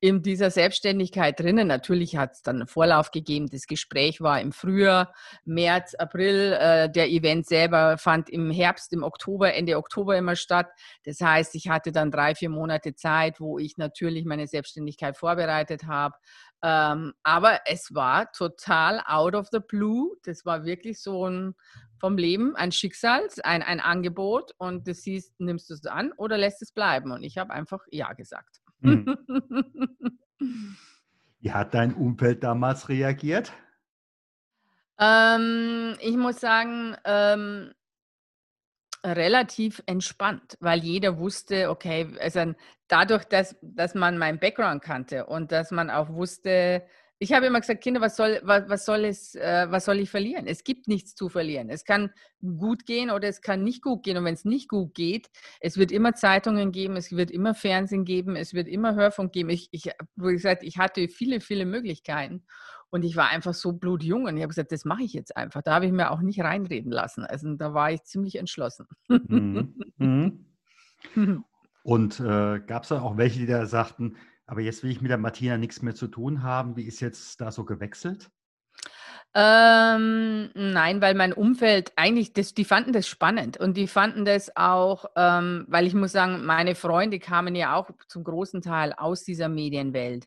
in 0.00 0.22
dieser 0.22 0.50
Selbstständigkeit 0.50 1.40
drinnen. 1.40 1.68
Natürlich 1.68 2.16
hat 2.16 2.32
es 2.34 2.42
dann 2.42 2.56
einen 2.56 2.66
Vorlauf 2.66 3.10
gegeben. 3.10 3.48
Das 3.50 3.66
Gespräch 3.66 4.20
war 4.20 4.40
im 4.40 4.52
Frühjahr, 4.52 5.14
März, 5.44 5.94
April. 5.94 6.52
Äh, 6.52 6.90
der 6.90 7.08
Event 7.08 7.46
selber 7.46 7.96
fand 7.96 8.28
im 8.28 8.50
Herbst, 8.50 8.92
im 8.92 9.02
Oktober, 9.02 9.54
Ende 9.54 9.76
Oktober 9.78 10.16
immer 10.16 10.36
statt. 10.36 10.68
Das 11.04 11.20
heißt, 11.20 11.54
ich 11.54 11.68
hatte 11.68 11.92
dann 11.92 12.10
drei, 12.10 12.34
vier 12.34 12.50
Monate 12.50 12.94
Zeit, 12.94 13.40
wo 13.40 13.58
ich 13.58 13.78
natürlich 13.78 14.26
meine 14.26 14.46
Selbstständigkeit 14.46 15.16
vorbereitet 15.16 15.84
habe. 15.86 16.14
Ähm, 16.62 17.14
aber 17.22 17.60
es 17.66 17.94
war 17.94 18.30
total 18.32 19.02
out 19.06 19.34
of 19.34 19.48
the 19.50 19.60
blue. 19.60 20.16
Das 20.24 20.44
war 20.44 20.64
wirklich 20.64 21.00
so 21.00 21.28
ein 21.28 21.54
vom 21.98 22.18
Leben, 22.18 22.54
ein 22.56 22.72
Schicksal, 22.72 23.26
ein, 23.42 23.62
ein 23.62 23.80
Angebot 23.80 24.52
und 24.58 24.86
das 24.86 25.02
siehst, 25.02 25.40
nimmst 25.40 25.70
du 25.70 25.74
es 25.74 25.86
an 25.86 26.12
oder 26.18 26.36
lässt 26.36 26.60
es 26.60 26.72
bleiben. 26.72 27.10
Und 27.12 27.22
ich 27.22 27.38
habe 27.38 27.52
einfach 27.52 27.80
Ja 27.90 28.12
gesagt. 28.12 28.60
Hm. 28.82 29.16
Wie 31.40 31.52
hat 31.52 31.74
dein 31.74 31.94
Umfeld 31.94 32.42
damals 32.42 32.88
reagiert? 32.88 33.52
Ähm, 34.98 35.96
ich 36.00 36.16
muss 36.16 36.40
sagen, 36.40 36.96
ähm, 37.04 37.72
relativ 39.04 39.82
entspannt, 39.86 40.56
weil 40.60 40.80
jeder 40.80 41.18
wusste, 41.18 41.70
okay, 41.70 42.08
also 42.20 42.54
dadurch, 42.88 43.24
dass, 43.24 43.56
dass 43.62 43.94
man 43.94 44.18
meinen 44.18 44.40
Background 44.40 44.82
kannte 44.82 45.26
und 45.26 45.52
dass 45.52 45.70
man 45.70 45.90
auch 45.90 46.08
wusste, 46.08 46.84
ich 47.18 47.32
habe 47.32 47.46
immer 47.46 47.60
gesagt, 47.60 47.82
Kinder, 47.82 48.00
was 48.00 48.16
soll, 48.16 48.40
was, 48.42 48.68
was 48.68 48.84
soll 48.84 49.04
es, 49.04 49.34
äh, 49.34 49.66
was 49.70 49.86
soll 49.86 49.98
ich 50.00 50.10
verlieren? 50.10 50.46
Es 50.46 50.64
gibt 50.64 50.86
nichts 50.86 51.14
zu 51.14 51.28
verlieren. 51.30 51.70
Es 51.70 51.84
kann 51.84 52.10
gut 52.42 52.84
gehen 52.84 53.10
oder 53.10 53.26
es 53.28 53.40
kann 53.40 53.62
nicht 53.62 53.82
gut 53.82 54.02
gehen. 54.02 54.18
Und 54.18 54.24
wenn 54.24 54.34
es 54.34 54.44
nicht 54.44 54.68
gut 54.68 54.94
geht, 54.94 55.30
es 55.60 55.78
wird 55.78 55.92
immer 55.92 56.14
Zeitungen 56.14 56.72
geben, 56.72 56.96
es 56.96 57.12
wird 57.12 57.30
immer 57.30 57.54
Fernsehen 57.54 58.04
geben, 58.04 58.36
es 58.36 58.52
wird 58.52 58.68
immer 58.68 58.94
Hörfunk 58.94 59.32
geben. 59.32 59.48
Ich, 59.48 59.68
ich 59.70 59.90
wie 60.16 60.32
gesagt, 60.32 60.62
ich 60.62 60.76
hatte 60.76 61.08
viele, 61.08 61.40
viele 61.40 61.64
Möglichkeiten. 61.64 62.44
Und 62.90 63.02
ich 63.02 63.16
war 63.16 63.30
einfach 63.30 63.54
so 63.54 63.72
blutjung 63.72 64.24
und 64.24 64.36
ich 64.36 64.42
habe 64.42 64.50
gesagt, 64.50 64.70
das 64.70 64.84
mache 64.84 65.02
ich 65.02 65.12
jetzt 65.12 65.36
einfach. 65.36 65.60
Da 65.62 65.74
habe 65.74 65.86
ich 65.86 65.92
mir 65.92 66.10
auch 66.10 66.20
nicht 66.20 66.40
reinreden 66.40 66.92
lassen. 66.92 67.24
Also 67.24 67.52
da 67.54 67.74
war 67.74 67.90
ich 67.90 68.04
ziemlich 68.04 68.36
entschlossen. 68.36 68.86
Mhm. 69.08 69.74
Mhm. 69.98 70.46
Und 71.82 72.18
äh, 72.18 72.58
gab 72.66 72.82
es 72.82 72.88
dann 72.88 73.00
auch 73.00 73.16
welche, 73.16 73.38
die 73.38 73.46
da 73.46 73.64
sagten, 73.64 74.16
aber 74.46 74.60
jetzt 74.60 74.82
will 74.82 74.90
ich 74.90 75.00
mit 75.00 75.10
der 75.10 75.18
Martina 75.18 75.58
nichts 75.58 75.82
mehr 75.82 75.94
zu 75.94 76.08
tun 76.08 76.42
haben. 76.42 76.76
Wie 76.76 76.84
ist 76.84 77.00
jetzt 77.00 77.40
da 77.40 77.50
so 77.50 77.64
gewechselt? 77.64 78.30
Ähm, 79.34 80.50
nein, 80.54 81.02
weil 81.02 81.14
mein 81.14 81.34
Umfeld 81.34 81.92
eigentlich, 81.96 82.32
das, 82.32 82.54
die 82.54 82.64
fanden 82.64 82.94
das 82.94 83.06
spannend 83.06 83.58
und 83.58 83.76
die 83.76 83.86
fanden 83.86 84.24
das 84.24 84.56
auch, 84.56 85.04
ähm, 85.14 85.66
weil 85.68 85.86
ich 85.86 85.92
muss 85.92 86.12
sagen, 86.12 86.46
meine 86.46 86.74
Freunde 86.74 87.18
kamen 87.18 87.54
ja 87.54 87.74
auch 87.74 87.90
zum 88.08 88.24
großen 88.24 88.62
Teil 88.62 88.94
aus 88.94 89.24
dieser 89.24 89.50
Medienwelt. 89.50 90.26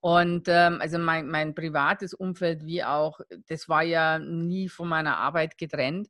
Und 0.00 0.48
ähm, 0.48 0.80
also 0.80 0.98
mein, 0.98 1.28
mein 1.28 1.54
privates 1.54 2.14
Umfeld 2.14 2.64
wie 2.64 2.82
auch, 2.82 3.20
das 3.46 3.68
war 3.68 3.82
ja 3.82 4.18
nie 4.18 4.68
von 4.68 4.88
meiner 4.88 5.18
Arbeit 5.18 5.56
getrennt. 5.56 6.08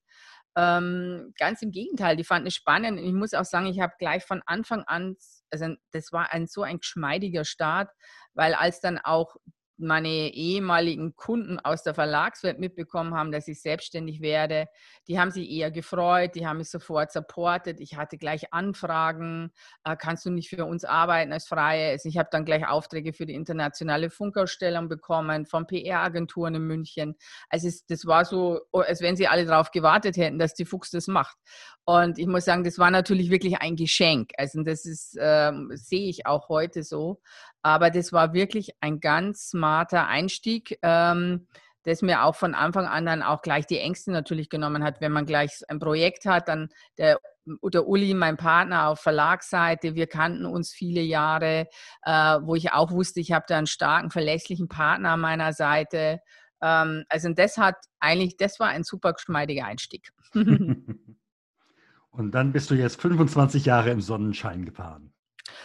Ähm, 0.57 1.35
ganz 1.39 1.61
im 1.63 1.71
Gegenteil, 1.71 2.17
die 2.17 2.25
fanden 2.25 2.49
es 2.49 2.55
spannend. 2.55 2.99
Ich 2.99 3.13
muss 3.13 3.35
auch 3.35 3.45
sagen, 3.45 3.67
ich 3.67 3.81
habe 3.81 3.93
gleich 3.99 4.25
von 4.25 4.43
Anfang 4.47 4.83
an, 4.87 5.17
also 5.51 5.75
das 5.93 6.13
war 6.13 6.33
ein 6.33 6.47
so 6.47 6.63
ein 6.63 6.79
geschmeidiger 6.79 7.45
Start, 7.45 7.91
weil 8.35 8.55
als 8.55 8.81
dann 8.81 8.99
auch 8.99 9.37
meine 9.79 10.33
ehemaligen 10.35 11.17
Kunden 11.17 11.59
aus 11.59 11.83
der 11.83 11.95
Verlagswelt 11.95 12.59
mitbekommen 12.59 13.15
haben, 13.15 13.33
dass 13.33 13.49
ich 13.49 13.61
selbstständig 13.63 14.21
werde, 14.21 14.67
die 15.07 15.19
haben 15.19 15.31
sich 15.31 15.51
eher 15.51 15.71
gefreut, 15.71 16.35
die 16.35 16.47
haben 16.47 16.59
mich 16.59 16.71
sofort 16.71 17.13
supportet. 17.13 17.81
Ich 17.81 17.97
hatte 17.97 18.19
gleich 18.19 18.53
Anfragen, 18.53 19.53
äh, 19.85 19.97
kannst 19.97 20.27
du 20.27 20.31
nicht 20.31 20.51
für 20.51 20.65
uns 20.65 20.85
arbeiten 20.85 21.33
als 21.33 21.47
Freie? 21.47 21.97
Ich 22.03 22.19
habe 22.19 22.29
dann 22.31 22.45
gleich 22.45 22.67
Aufträge 22.67 23.13
für 23.13 23.27
die 23.27 23.35
internationale 23.35 24.11
Funkausstellung 24.11 24.89
bekommen 24.89 25.47
von 25.47 25.67
PR-Agenturen 25.67 26.57
in 26.57 26.63
München. 26.63 27.17
Also 27.49 27.69
es, 27.69 27.87
das 27.87 28.05
war 28.07 28.25
so, 28.25 28.61
oh, 28.73 28.81
als 28.81 29.01
wenn 29.01 29.17
sie 29.17 29.29
alle 29.29 29.45
darauf 29.45 29.71
gewartet 29.71 30.17
hätten, 30.17 30.39
dass 30.39 30.55
die 30.55 30.65
Fuchs 30.65 30.91
das 30.91 31.07
macht. 31.07 31.37
Und 31.85 32.19
ich 32.19 32.27
muss 32.27 32.45
sagen, 32.45 32.65
das 32.65 32.79
war 32.79 32.91
natürlich 32.91 33.31
wirklich 33.31 33.63
ein 33.63 33.75
Geschenk. 33.75 34.33
Also 34.37 34.63
das 34.63 34.85
ist, 34.85 35.17
ähm, 35.19 35.71
sehe 35.73 36.09
ich 36.09 36.27
auch 36.27 36.51
heute 36.51 36.83
so. 36.83 37.21
Aber 37.63 37.91
das 37.91 38.13
war 38.13 38.33
wirklich 38.33 38.71
ein 38.81 39.01
ganz 39.01 39.51
smarter 39.51 40.07
Einstieg, 40.07 40.79
ähm, 40.83 41.47
das 41.85 42.03
mir 42.03 42.25
auch 42.25 42.35
von 42.35 42.55
Anfang 42.55 42.87
an 42.87 43.07
dann 43.07 43.23
auch 43.23 43.43
gleich 43.43 43.67
die 43.67 43.79
Ängste 43.79 44.11
natürlich 44.13 44.49
genommen 44.51 44.85
hat. 44.85 45.01
Wenn 45.01 45.13
man 45.13 45.27
gleich 45.27 45.63
ein 45.69 45.79
Projekt 45.79 46.27
hat, 46.27 46.49
dann 46.49 46.69
der, 46.99 47.19
der 47.47 47.89
Uli, 47.89 48.15
mein 48.15 48.37
Partner 48.37 48.89
auf 48.89 49.01
Verlagsseite, 49.01 49.95
wir 49.95 50.07
kannten 50.07 50.45
uns 50.45 50.73
viele 50.73 51.01
Jahre, 51.01 51.67
äh, 52.05 52.39
wo 52.43 52.55
ich 52.55 52.73
auch 52.73 52.91
wusste, 52.91 53.21
ich 53.21 53.33
habe 53.33 53.47
da 53.49 53.59
einen 53.59 53.67
starken, 53.67 54.11
verlässlichen 54.11 54.69
Partner 54.69 55.11
an 55.13 55.21
meiner 55.21 55.53
Seite. 55.53 56.21
Ähm, 56.61 57.05
also 57.09 57.33
das 57.33 57.57
hat 57.57 57.77
eigentlich, 58.01 58.37
das 58.37 58.61
war 58.61 58.69
ein 58.69 58.85
super 58.85 59.15
geschmeidiger 59.15 59.65
Einstieg. 59.65 60.11
Und 62.11 62.33
dann 62.33 62.53
bist 62.53 62.71
du 62.71 62.75
jetzt 62.75 63.01
25 63.01 63.65
Jahre 63.65 63.91
im 63.91 64.01
Sonnenschein 64.01 64.65
gefahren. 64.65 65.13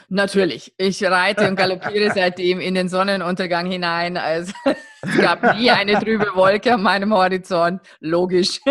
Natürlich. 0.09 0.73
Ich 0.77 1.03
reite 1.03 1.47
und 1.47 1.55
galoppiere 1.55 2.11
seitdem 2.15 2.59
in 2.59 2.75
den 2.75 2.89
Sonnenuntergang 2.89 3.65
hinein. 3.65 4.17
Also 4.17 4.53
es 5.01 5.17
gab 5.17 5.57
nie 5.57 5.71
eine 5.71 5.99
trübe 5.99 6.27
Wolke 6.35 6.73
an 6.73 6.83
meinem 6.83 7.13
Horizont. 7.13 7.81
Logisch. 7.99 8.59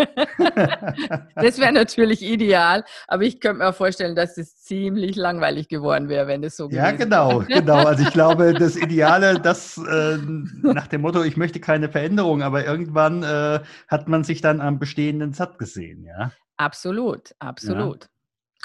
Das 1.35 1.59
wäre 1.59 1.71
natürlich 1.71 2.21
ideal, 2.21 2.83
aber 3.07 3.23
ich 3.23 3.39
könnte 3.39 3.59
mir 3.59 3.73
vorstellen, 3.73 4.15
dass 4.15 4.37
es 4.37 4.57
ziemlich 4.57 5.15
langweilig 5.15 5.67
geworden 5.67 6.07
wäre, 6.07 6.27
wenn 6.27 6.43
es 6.43 6.55
so 6.55 6.67
gewesen 6.67 6.81
wäre. 6.81 6.91
Ja, 6.91 6.97
genau, 6.97 7.39
genau. 7.39 7.85
Also 7.85 8.03
ich 8.03 8.11
glaube, 8.11 8.53
das 8.53 8.75
Ideale, 8.75 9.39
das 9.39 9.77
äh, 9.77 10.17
nach 10.61 10.87
dem 10.87 11.01
Motto, 11.01 11.23
ich 11.23 11.35
möchte 11.35 11.59
keine 11.59 11.89
Veränderung, 11.89 12.43
aber 12.43 12.65
irgendwann 12.65 13.23
äh, 13.23 13.59
hat 13.87 14.07
man 14.07 14.23
sich 14.23 14.41
dann 14.41 14.61
am 14.61 14.79
Bestehenden 14.79 15.33
satt 15.33 15.57
gesehen, 15.57 16.03
ja. 16.03 16.31
Absolut, 16.57 17.33
absolut. 17.39 18.03
Ja. 18.03 18.09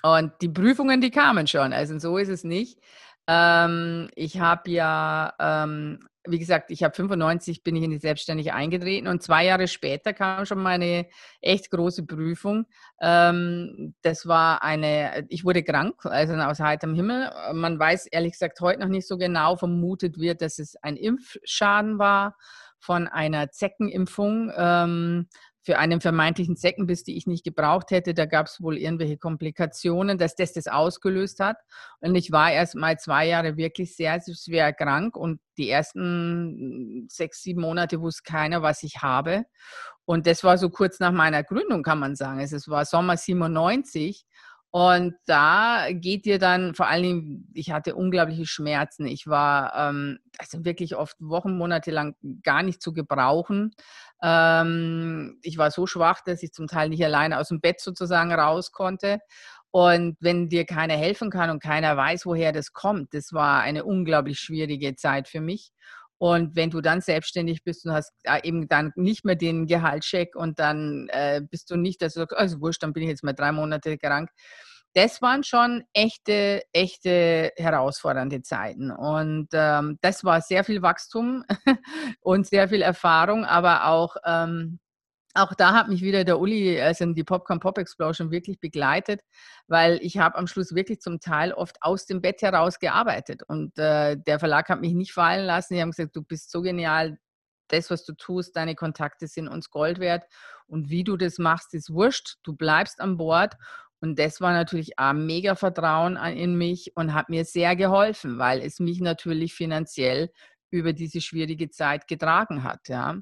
Und 0.03 0.33
die 0.41 0.49
Prüfungen, 0.49 1.01
die 1.01 1.11
kamen 1.11 1.47
schon. 1.47 1.73
Also 1.73 1.99
so 1.99 2.19
ist 2.19 2.29
es 2.29 2.45
nicht. 2.45 2.79
Ähm, 3.27 4.09
ich 4.15 4.41
habe 4.41 4.71
ja, 4.71 5.35
ähm, 5.39 6.01
wie 6.27 6.39
gesagt, 6.39 6.71
ich 6.71 6.83
habe 6.83 6.95
95 6.95 7.63
bin 7.63 7.77
ich 7.77 7.83
in 7.83 7.91
die 7.91 7.99
Selbstständige 7.99 8.55
eingetreten 8.55 9.07
und 9.07 9.23
zwei 9.23 9.45
Jahre 9.45 9.69
später 9.69 10.15
kam 10.15 10.47
schon 10.47 10.63
meine 10.63 11.07
echt 11.41 11.71
große 11.71 12.07
Prüfung. 12.07 12.67
Ähm, 13.01 13.95
das 14.03 14.27
war 14.27 14.63
eine, 14.63 15.27
ich 15.29 15.45
wurde 15.45 15.63
krank, 15.63 16.07
also 16.07 16.35
aus 16.35 16.61
heiterem 16.61 16.95
Himmel. 16.95 17.31
Man 17.53 17.79
weiß 17.79 18.07
ehrlich 18.07 18.33
gesagt 18.33 18.61
heute 18.61 18.81
noch 18.81 18.89
nicht 18.89 19.07
so 19.07 19.19
genau. 19.19 19.57
Vermutet 19.57 20.19
wird, 20.19 20.41
dass 20.41 20.59
es 20.59 20.77
ein 20.77 20.97
Impfschaden 20.97 21.99
war 21.99 22.35
von 22.79 23.09
einer 23.09 23.51
Zeckenimpfung. 23.51 24.53
Ähm, 24.57 25.29
für 25.69 25.79
einen 25.79 26.01
vermeintlichen 26.01 26.57
Zeckenbiss, 26.57 27.05
die 27.05 27.19
ich 27.19 27.27
nicht 27.27 27.45
gebraucht 27.45 27.91
hätte. 27.91 28.15
Da 28.15 28.25
gab 28.25 28.47
es 28.47 28.63
wohl 28.63 28.79
irgendwelche 28.79 29.19
Komplikationen, 29.19 30.17
dass 30.17 30.35
das 30.35 30.55
das 30.55 30.67
ausgelöst 30.67 31.41
hat. 31.41 31.59
Und 32.01 32.15
ich 32.15 32.33
war 32.33 32.51
erst 32.51 32.75
mal 32.75 32.99
zwei 32.99 33.27
Jahre 33.27 33.59
wirklich 33.59 33.95
sehr, 33.95 34.19
schwer 34.23 34.73
krank 34.73 35.15
und 35.15 35.41
die 35.59 35.69
ersten 35.69 37.07
sechs, 37.11 37.43
sieben 37.43 37.61
Monate 37.61 38.01
wusste 38.01 38.23
keiner, 38.23 38.63
was 38.63 38.83
ich 38.83 39.03
habe. 39.03 39.45
Und 40.07 40.27
das 40.27 40.43
war 40.43 40.57
so 40.57 40.71
kurz 40.71 41.01
nach 41.01 41.13
meiner 41.13 41.45
Gründung, 41.45 41.83
kann 41.83 41.99
man 41.99 42.17
sagen. 42.17 42.41
Also 42.41 42.57
es 42.57 42.67
war 42.71 42.87
Sommer 42.87 43.19
97 43.19 44.25
Und 44.71 45.15
da 45.25 45.87
geht 45.91 46.27
dir 46.27 46.39
dann 46.39 46.75
vor 46.75 46.89
allen 46.89 47.03
Dingen, 47.03 47.51
ich 47.55 47.71
hatte 47.71 47.95
unglaubliche 47.95 48.45
Schmerzen. 48.47 49.07
Ich 49.07 49.27
war 49.27 49.75
ähm, 49.75 50.19
also 50.39 50.65
wirklich 50.65 50.95
oft 50.95 51.17
Wochen, 51.21 51.57
Monate 51.57 51.91
lang 51.91 52.17
gar 52.43 52.63
nicht 52.63 52.83
zu 52.83 52.93
gebrauchen. 52.93 53.75
Ähm, 54.23 55.39
ich 55.43 55.57
war 55.57 55.71
so 55.71 55.87
schwach, 55.87 56.21
dass 56.25 56.43
ich 56.43 56.53
zum 56.53 56.67
Teil 56.67 56.91
nicht 56.91 57.03
alleine 57.03 57.39
aus 57.39 57.49
dem 57.49 57.61
Bett 57.61 57.81
sozusagen 57.81 58.33
raus 58.33 58.71
konnte. 58.71 59.21
Und 59.71 60.17
wenn 60.21 60.49
dir 60.49 60.65
keiner 60.65 60.95
helfen 60.95 61.31
kann 61.31 61.51
und 61.51 61.63
keiner 61.63 61.97
weiß, 61.97 62.27
woher 62.27 62.53
das 62.53 62.73
kommt, 62.73 63.15
das 63.15 63.33
war 63.33 63.61
eine 63.61 63.85
unglaublich 63.85 64.39
schwierige 64.39 64.97
Zeit 64.97 65.29
für 65.29 65.41
mich. 65.41 65.73
Und 66.19 66.57
wenn 66.57 66.71
du 66.71 66.81
dann 66.81 67.01
selbstständig 67.01 67.63
bist 67.63 67.87
und 67.87 67.93
hast 67.93 68.13
äh, 68.25 68.41
eben 68.43 68.69
dann 68.69 68.93
nicht 68.97 69.25
mehr 69.25 69.37
den 69.37 69.67
Gehaltscheck 69.67 70.35
und 70.35 70.59
dann 70.59 71.09
äh, 71.11 71.41
bist 71.49 71.71
du 71.71 71.77
nicht, 71.77 72.03
dass 72.03 72.15
du 72.15 72.21
sagst, 72.21 72.37
also 72.37 72.61
wurscht, 72.61 72.83
dann 72.83 72.93
bin 72.93 73.05
ich 73.05 73.09
jetzt 73.09 73.23
mal 73.23 73.33
drei 73.33 73.53
Monate 73.53 73.97
krank. 73.99 74.31
Das 74.95 75.23
waren 75.23 75.45
schon 75.45 75.85
echte, 75.93 76.63
echte 76.73 77.53
herausfordernde 77.57 78.43
Zeiten. 78.43 78.91
Und 78.91 79.49
ähm, 79.53 79.99
das 80.01 80.25
war 80.25 80.41
sehr 80.41 80.65
viel 80.65 80.83
Wachstum 80.83 81.45
und 82.21 82.47
sehr 82.47 82.69
viel 82.69 82.83
Erfahrung, 82.83 83.45
aber 83.45 83.87
auch 83.87 84.17
ähm, 84.25 84.81
auch 85.35 85.55
da 85.55 85.75
hat 85.75 85.89
mich 85.89 86.03
wieder 86.03 86.25
der 86.25 86.41
Uli, 86.41 86.81
also 86.81 87.13
die 87.13 87.25
Popcorn 87.25 87.61
Pop 87.61 87.79
Explosion, 87.79 88.31
wirklich 88.31 88.61
begleitet, 88.61 89.21
weil 89.67 89.99
ich 90.03 90.19
habe 90.19 90.37
am 90.37 90.47
Schluss 90.47 90.75
wirklich 90.75 91.01
zum 91.01 91.21
Teil 91.21 91.53
oft 91.53 91.77
aus 91.81 92.07
dem 92.07 92.21
Bett 92.21 92.43
heraus 92.43 92.79
gearbeitet. 92.79 93.43
Und 93.47 93.79
äh, 93.79 94.17
der 94.17 94.39
Verlag 94.39 94.69
hat 94.69 94.81
mich 94.81 94.95
nicht 94.95 95.13
fallen 95.13 95.47
lassen. 95.47 95.75
Die 95.75 95.83
haben 95.83 95.91
gesagt, 95.91 96.17
du 96.17 96.23
bist 96.23 96.51
so 96.51 96.63
genial, 96.63 97.19
das, 97.69 97.91
was 97.91 98.05
du 98.05 98.15
tust, 98.15 98.57
deine 98.57 98.75
Kontakte 98.75 99.27
sind 99.27 99.49
uns 99.49 99.71
Gold 99.71 100.01
wert. 100.01 100.25
Und 100.67 100.89
wie 100.89 101.05
du 101.05 101.17
das 101.17 101.39
machst, 101.39 101.75
ist 101.75 101.93
wurscht. 101.93 102.37
Du 102.43 102.55
bleibst 102.55 103.01
an 103.01 103.19
Bord. 103.19 103.55
Und 104.01 104.19
das 104.19 104.41
war 104.41 104.53
natürlich 104.53 104.99
ein 104.99 105.27
mega 105.27 105.55
Vertrauen 105.55 106.17
in 106.17 106.57
mich 106.57 106.93
und 106.95 107.15
hat 107.15 107.29
mir 107.29 107.45
sehr 107.45 107.75
geholfen, 107.77 108.39
weil 108.39 108.61
es 108.61 108.79
mich 108.79 109.01
natürlich 109.01 109.55
finanziell 109.55 110.31
über 110.71 110.93
diese 110.93 111.21
schwierige 111.21 111.71
Zeit 111.71 112.07
getragen 112.07 112.63
hat. 112.63 112.89
Ja. 112.89 113.17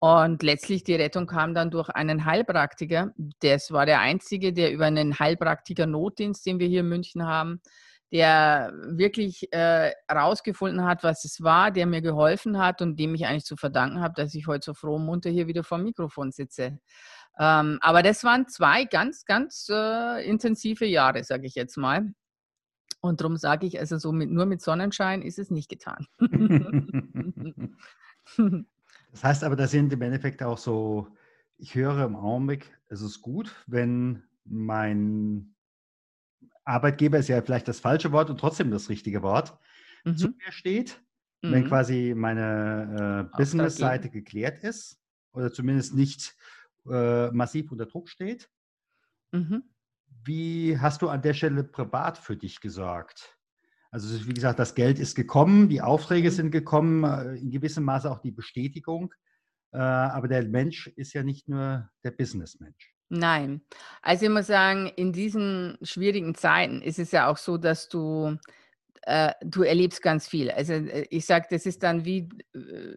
Und 0.00 0.44
letztlich 0.44 0.84
die 0.84 0.94
Rettung 0.94 1.26
kam 1.26 1.54
dann 1.54 1.70
durch 1.70 1.88
einen 1.88 2.24
Heilpraktiker. 2.24 3.12
Das 3.40 3.72
war 3.72 3.84
der 3.84 4.00
einzige, 4.00 4.52
der 4.52 4.72
über 4.72 4.86
einen 4.86 5.18
Heilpraktiker-Notdienst, 5.18 6.46
den 6.46 6.60
wir 6.60 6.68
hier 6.68 6.80
in 6.80 6.88
München 6.88 7.26
haben, 7.26 7.60
der 8.12 8.72
wirklich 8.86 9.48
herausgefunden 9.50 10.80
äh, 10.80 10.84
hat, 10.84 11.02
was 11.02 11.24
es 11.24 11.42
war, 11.42 11.72
der 11.72 11.86
mir 11.86 12.00
geholfen 12.00 12.58
hat 12.58 12.80
und 12.80 12.96
dem 12.96 13.14
ich 13.14 13.26
eigentlich 13.26 13.44
zu 13.44 13.56
verdanken 13.56 14.00
habe, 14.00 14.14
dass 14.14 14.34
ich 14.34 14.46
heute 14.46 14.66
so 14.66 14.74
froh 14.74 14.94
und 14.96 15.04
munter 15.04 15.30
hier 15.30 15.48
wieder 15.48 15.64
vor 15.64 15.78
dem 15.78 15.84
Mikrofon 15.84 16.30
sitze. 16.30 16.78
Ähm, 17.38 17.78
aber 17.80 18.02
das 18.02 18.22
waren 18.22 18.48
zwei 18.48 18.84
ganz, 18.84 19.24
ganz 19.24 19.68
äh, 19.68 20.24
intensive 20.28 20.86
Jahre, 20.86 21.24
sage 21.24 21.46
ich 21.46 21.56
jetzt 21.56 21.76
mal. 21.76 22.14
Und 23.00 23.20
darum 23.20 23.36
sage 23.36 23.66
ich, 23.66 23.78
also 23.78 23.98
so 23.98 24.12
mit, 24.12 24.30
nur 24.30 24.46
mit 24.46 24.62
Sonnenschein 24.62 25.22
ist 25.22 25.38
es 25.38 25.50
nicht 25.50 25.68
getan. 25.68 26.06
Das 29.10 29.24
heißt 29.24 29.44
aber, 29.44 29.56
da 29.56 29.66
sind 29.66 29.92
im 29.92 30.02
Endeffekt 30.02 30.42
auch 30.42 30.58
so, 30.58 31.08
ich 31.56 31.74
höre 31.74 32.04
im 32.04 32.16
Augenblick, 32.16 32.78
es 32.88 33.00
ist 33.00 33.20
gut, 33.20 33.54
wenn 33.66 34.22
mein 34.44 35.54
Arbeitgeber 36.64 37.18
ist 37.18 37.28
ja 37.28 37.40
vielleicht 37.42 37.68
das 37.68 37.80
falsche 37.80 38.12
Wort 38.12 38.30
und 38.30 38.38
trotzdem 38.38 38.70
das 38.70 38.88
richtige 38.88 39.22
Wort, 39.22 39.58
mhm. 40.04 40.16
zu 40.16 40.28
mir 40.28 40.52
steht, 40.52 41.02
mhm. 41.42 41.52
wenn 41.52 41.68
quasi 41.68 42.14
meine 42.16 43.30
äh, 43.32 43.36
Business-Seite 43.36 44.10
geklärt 44.10 44.62
ist 44.62 45.00
oder 45.32 45.52
zumindest 45.52 45.94
nicht 45.94 46.36
äh, 46.90 47.30
massiv 47.30 47.72
unter 47.72 47.86
Druck 47.86 48.08
steht. 48.08 48.50
Mhm. 49.32 49.64
Wie 50.24 50.78
hast 50.78 51.02
du 51.02 51.08
an 51.08 51.22
der 51.22 51.34
Stelle 51.34 51.64
privat 51.64 52.18
für 52.18 52.36
dich 52.36 52.60
gesorgt? 52.60 53.37
Also 53.90 54.26
wie 54.26 54.34
gesagt, 54.34 54.58
das 54.58 54.74
Geld 54.74 54.98
ist 54.98 55.14
gekommen, 55.14 55.68
die 55.68 55.80
Aufträge 55.80 56.30
mhm. 56.30 56.34
sind 56.34 56.50
gekommen, 56.50 57.04
äh, 57.04 57.36
in 57.36 57.50
gewissem 57.50 57.84
Maße 57.84 58.10
auch 58.10 58.20
die 58.20 58.32
Bestätigung. 58.32 59.14
Äh, 59.72 59.78
aber 59.78 60.28
der 60.28 60.44
Mensch 60.44 60.88
ist 60.96 61.12
ja 61.12 61.22
nicht 61.22 61.48
nur 61.48 61.88
der 62.04 62.10
Businessmensch. 62.10 62.94
Nein. 63.10 63.62
Also 64.02 64.26
ich 64.26 64.30
muss 64.30 64.46
sagen, 64.46 64.86
in 64.96 65.12
diesen 65.12 65.78
schwierigen 65.82 66.34
Zeiten 66.34 66.82
ist 66.82 66.98
es 66.98 67.10
ja 67.10 67.28
auch 67.28 67.38
so, 67.38 67.56
dass 67.56 67.88
du, 67.88 68.36
äh, 69.02 69.32
du 69.42 69.62
erlebst 69.62 70.02
ganz 70.02 70.28
viel. 70.28 70.50
Also 70.50 70.74
äh, 70.74 71.06
ich 71.08 71.24
sage, 71.24 71.46
das 71.50 71.64
ist 71.64 71.82
dann 71.82 72.04
wie, 72.04 72.28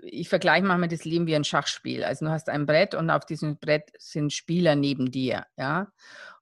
ich 0.04 0.28
vergleiche 0.28 0.66
manchmal 0.66 0.90
das 0.90 1.06
Leben 1.06 1.28
wie 1.28 1.36
ein 1.36 1.46
Schachspiel. 1.46 2.04
Also 2.04 2.26
du 2.26 2.32
hast 2.32 2.50
ein 2.50 2.66
Brett 2.66 2.94
und 2.96 3.10
auf 3.10 3.26
diesem 3.26 3.58
Brett 3.58 3.92
sind 3.98 4.34
Spieler 4.34 4.76
neben 4.76 5.12
dir. 5.12 5.46
Ja? 5.58 5.92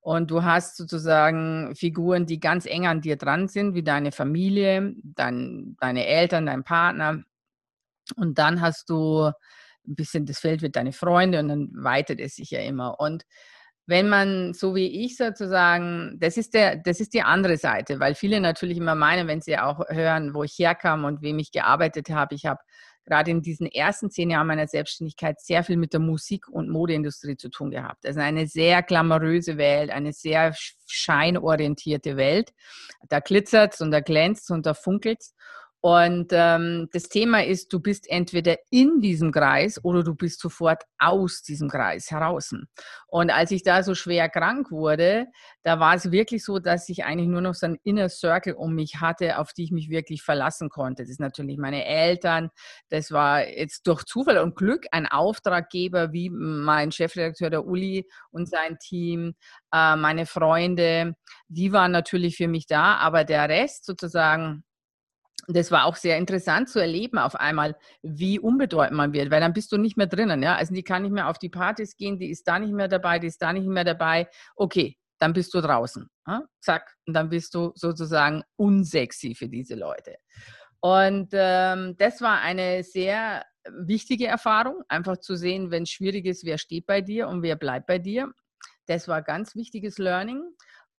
Und 0.02 0.32
du 0.32 0.44
hast 0.44 0.78
sozusagen 0.78 1.76
Figuren, 1.76 2.26
die 2.26 2.40
ganz 2.40 2.66
eng 2.66 2.88
an 2.88 3.02
dir 3.02 3.18
dran 3.18 3.48
sind, 3.48 3.76
wie 3.76 3.84
deine 3.84 4.12
Familie, 4.12 4.94
dein, 5.04 5.76
deine 5.80 6.06
Eltern, 6.06 6.46
dein 6.46 6.64
Partner. 6.64 7.24
Und 8.16 8.40
dann 8.40 8.62
hast 8.62 8.90
du 8.90 9.32
ein 9.88 9.96
bisschen, 9.96 10.26
das 10.26 10.40
Feld 10.40 10.62
wird 10.62 10.76
deine 10.76 10.94
Freunde 10.94 11.40
und 11.40 11.50
dann 11.50 11.70
weitet 11.74 12.20
es 12.20 12.36
sich 12.36 12.52
ja 12.52 12.62
immer. 12.62 13.00
Und 13.00 13.24
wenn 13.88 14.08
man, 14.08 14.54
so 14.54 14.76
wie 14.76 15.04
ich 15.04 15.18
sozusagen, 15.18 16.18
das 16.20 16.38
ist, 16.38 16.54
der, 16.54 16.78
das 16.78 17.00
ist 17.00 17.14
die 17.14 17.24
andere 17.24 17.58
Seite, 17.58 18.00
weil 18.00 18.14
viele 18.14 18.40
natürlich 18.40 18.78
immer 18.78 18.96
meinen, 18.96 19.28
wenn 19.28 19.42
sie 19.42 19.58
auch 19.58 19.80
hören, 19.90 20.34
wo 20.34 20.44
ich 20.44 20.58
herkam 20.60 21.06
und 21.06 21.22
wem 21.22 21.40
ich 21.40 21.52
gearbeitet 21.52 22.10
habe, 22.10 22.36
ich 22.36 22.46
habe 22.46 22.62
gerade 23.10 23.32
in 23.32 23.42
diesen 23.42 23.68
ersten 23.68 24.10
zehn 24.10 24.30
Jahren 24.30 24.48
meiner 24.48 24.68
Selbstständigkeit 24.68 25.42
sehr 25.42 25.64
viel 25.64 25.78
mit 25.78 25.94
der 25.94 26.00
Musik- 26.00 26.48
und 26.48 26.70
Modeindustrie 26.70 27.36
zu 27.36 27.50
tun 27.50 27.72
gehabt. 27.72 28.06
Also 28.06 28.20
eine 28.20 28.48
sehr 28.48 28.84
glamouröse 28.84 29.58
Welt, 29.58 29.90
eine 29.90 30.14
sehr 30.14 30.56
scheinorientierte 30.88 32.16
Welt. 32.16 32.54
Da 33.10 33.20
glitzert 33.20 33.74
es 33.74 33.82
und 33.82 33.92
da 33.92 34.00
glänzt 34.00 34.52
und 34.52 34.66
da 34.66 34.74
funkelt 34.74 35.20
es. 35.22 35.36
Und 35.82 36.28
ähm, 36.32 36.90
das 36.92 37.04
Thema 37.04 37.46
ist, 37.46 37.72
du 37.72 37.80
bist 37.80 38.10
entweder 38.10 38.58
in 38.70 39.00
diesem 39.00 39.32
Kreis 39.32 39.84
oder 39.84 40.04
du 40.04 40.14
bist 40.14 40.42
sofort 40.42 40.84
aus 40.98 41.42
diesem 41.42 41.70
Kreis 41.70 42.12
heraus. 42.12 42.54
Und 43.08 43.30
als 43.30 43.52
ich 43.52 43.64
da 43.64 43.82
so 43.82 43.96
schwer 43.96 44.28
krank 44.28 44.72
wurde, 44.72 45.28
da 45.64 45.80
war 45.80 45.96
es 45.96 46.12
wirklich 46.12 46.44
so, 46.44 46.60
dass 46.60 46.90
ich 46.90 47.06
eigentlich 47.06 47.30
nur 47.30 47.42
noch 47.42 47.54
so 47.54 47.68
ein 47.68 47.78
Inner 47.84 48.10
Circle 48.10 48.56
um 48.56 48.76
mich 48.76 49.00
hatte, 49.00 49.40
auf 49.40 49.54
die 49.54 49.64
ich 49.64 49.72
mich 49.72 49.90
wirklich 49.90 50.22
verlassen 50.22 50.70
konnte. 50.70 51.04
Das 51.04 51.10
ist 51.10 51.22
natürlich 51.22 51.58
meine 51.58 51.86
Eltern, 51.86 52.50
das 52.90 53.12
war 53.12 53.48
jetzt 53.48 53.88
durch 53.88 54.04
Zufall 54.04 54.40
und 54.40 54.56
Glück 54.56 54.86
ein 54.92 55.08
Auftraggeber 55.08 56.12
wie 56.12 56.30
mein 56.30 56.92
Chefredakteur 56.92 57.50
der 57.50 57.66
Uli 57.66 58.06
und 58.32 58.50
sein 58.50 58.78
Team, 58.80 59.36
äh, 59.74 59.96
meine 59.96 60.26
Freunde, 60.26 61.16
die 61.48 61.72
waren 61.72 61.92
natürlich 61.92 62.36
für 62.36 62.48
mich 62.48 62.68
da, 62.68 62.96
aber 62.98 63.24
der 63.24 63.48
Rest 63.48 63.86
sozusagen, 63.86 64.64
das 65.48 65.72
war 65.72 65.86
auch 65.86 65.96
sehr 65.96 66.18
interessant 66.18 66.70
zu 66.70 66.80
erleben 66.80 67.18
auf 67.18 67.36
einmal, 67.36 67.76
wie 68.02 68.40
unbedeutend 68.40 68.98
man 68.98 69.14
wird, 69.14 69.32
weil 69.32 69.42
dann 69.42 69.54
bist 69.54 69.72
du 69.72 69.78
nicht 69.78 69.98
mehr 69.98 70.08
drinnen. 70.08 70.44
Ja? 70.44 70.56
Also 70.56 70.74
die 70.74 70.84
kann 70.84 71.04
nicht 71.04 71.12
mehr 71.12 71.30
auf 71.30 71.40
die 71.40 71.50
Partys 71.50 71.96
gehen, 71.96 72.20
die 72.20 72.30
ist 72.30 72.48
da 72.48 72.60
nicht 72.60 72.74
mehr 72.74 72.88
dabei, 72.88 73.20
die 73.20 73.28
ist 73.28 73.42
da 73.42 73.54
nicht 73.54 73.68
mehr 73.68 73.84
dabei. 73.84 74.28
Okay, 74.56 74.98
dann 75.20 75.34
bist 75.34 75.54
du 75.54 75.62
draußen. 75.62 76.08
Ja? 76.28 76.44
Zack, 76.60 76.96
und 77.06 77.14
dann 77.14 77.30
bist 77.30 77.54
du 77.56 77.72
sozusagen 77.76 78.44
unsexy 78.56 79.36
für 79.36 79.50
diese 79.50 79.76
Leute. 79.76 80.16
Und 80.82 81.30
ähm, 81.34 81.96
das 81.98 82.22
war 82.22 82.42
eine 82.42 82.84
sehr 82.84 83.44
wichtige 83.70 84.28
Erfahrung, 84.28 84.84
einfach 84.88 85.18
zu 85.18 85.36
sehen, 85.36 85.72
wenn 85.72 85.84
es 85.84 85.90
schwierig 85.90 86.26
ist, 86.26 86.46
wer 86.46 86.58
steht 86.58 86.86
bei 86.86 87.02
dir 87.02 87.28
und 87.28 87.42
wer 87.42 87.56
bleibt 87.56 87.88
bei 87.88 88.00
dir. 88.00 88.32
Das 88.88 89.08
war 89.08 89.22
ganz 89.22 89.56
wichtiges 89.56 89.98
Learning. 89.98 90.42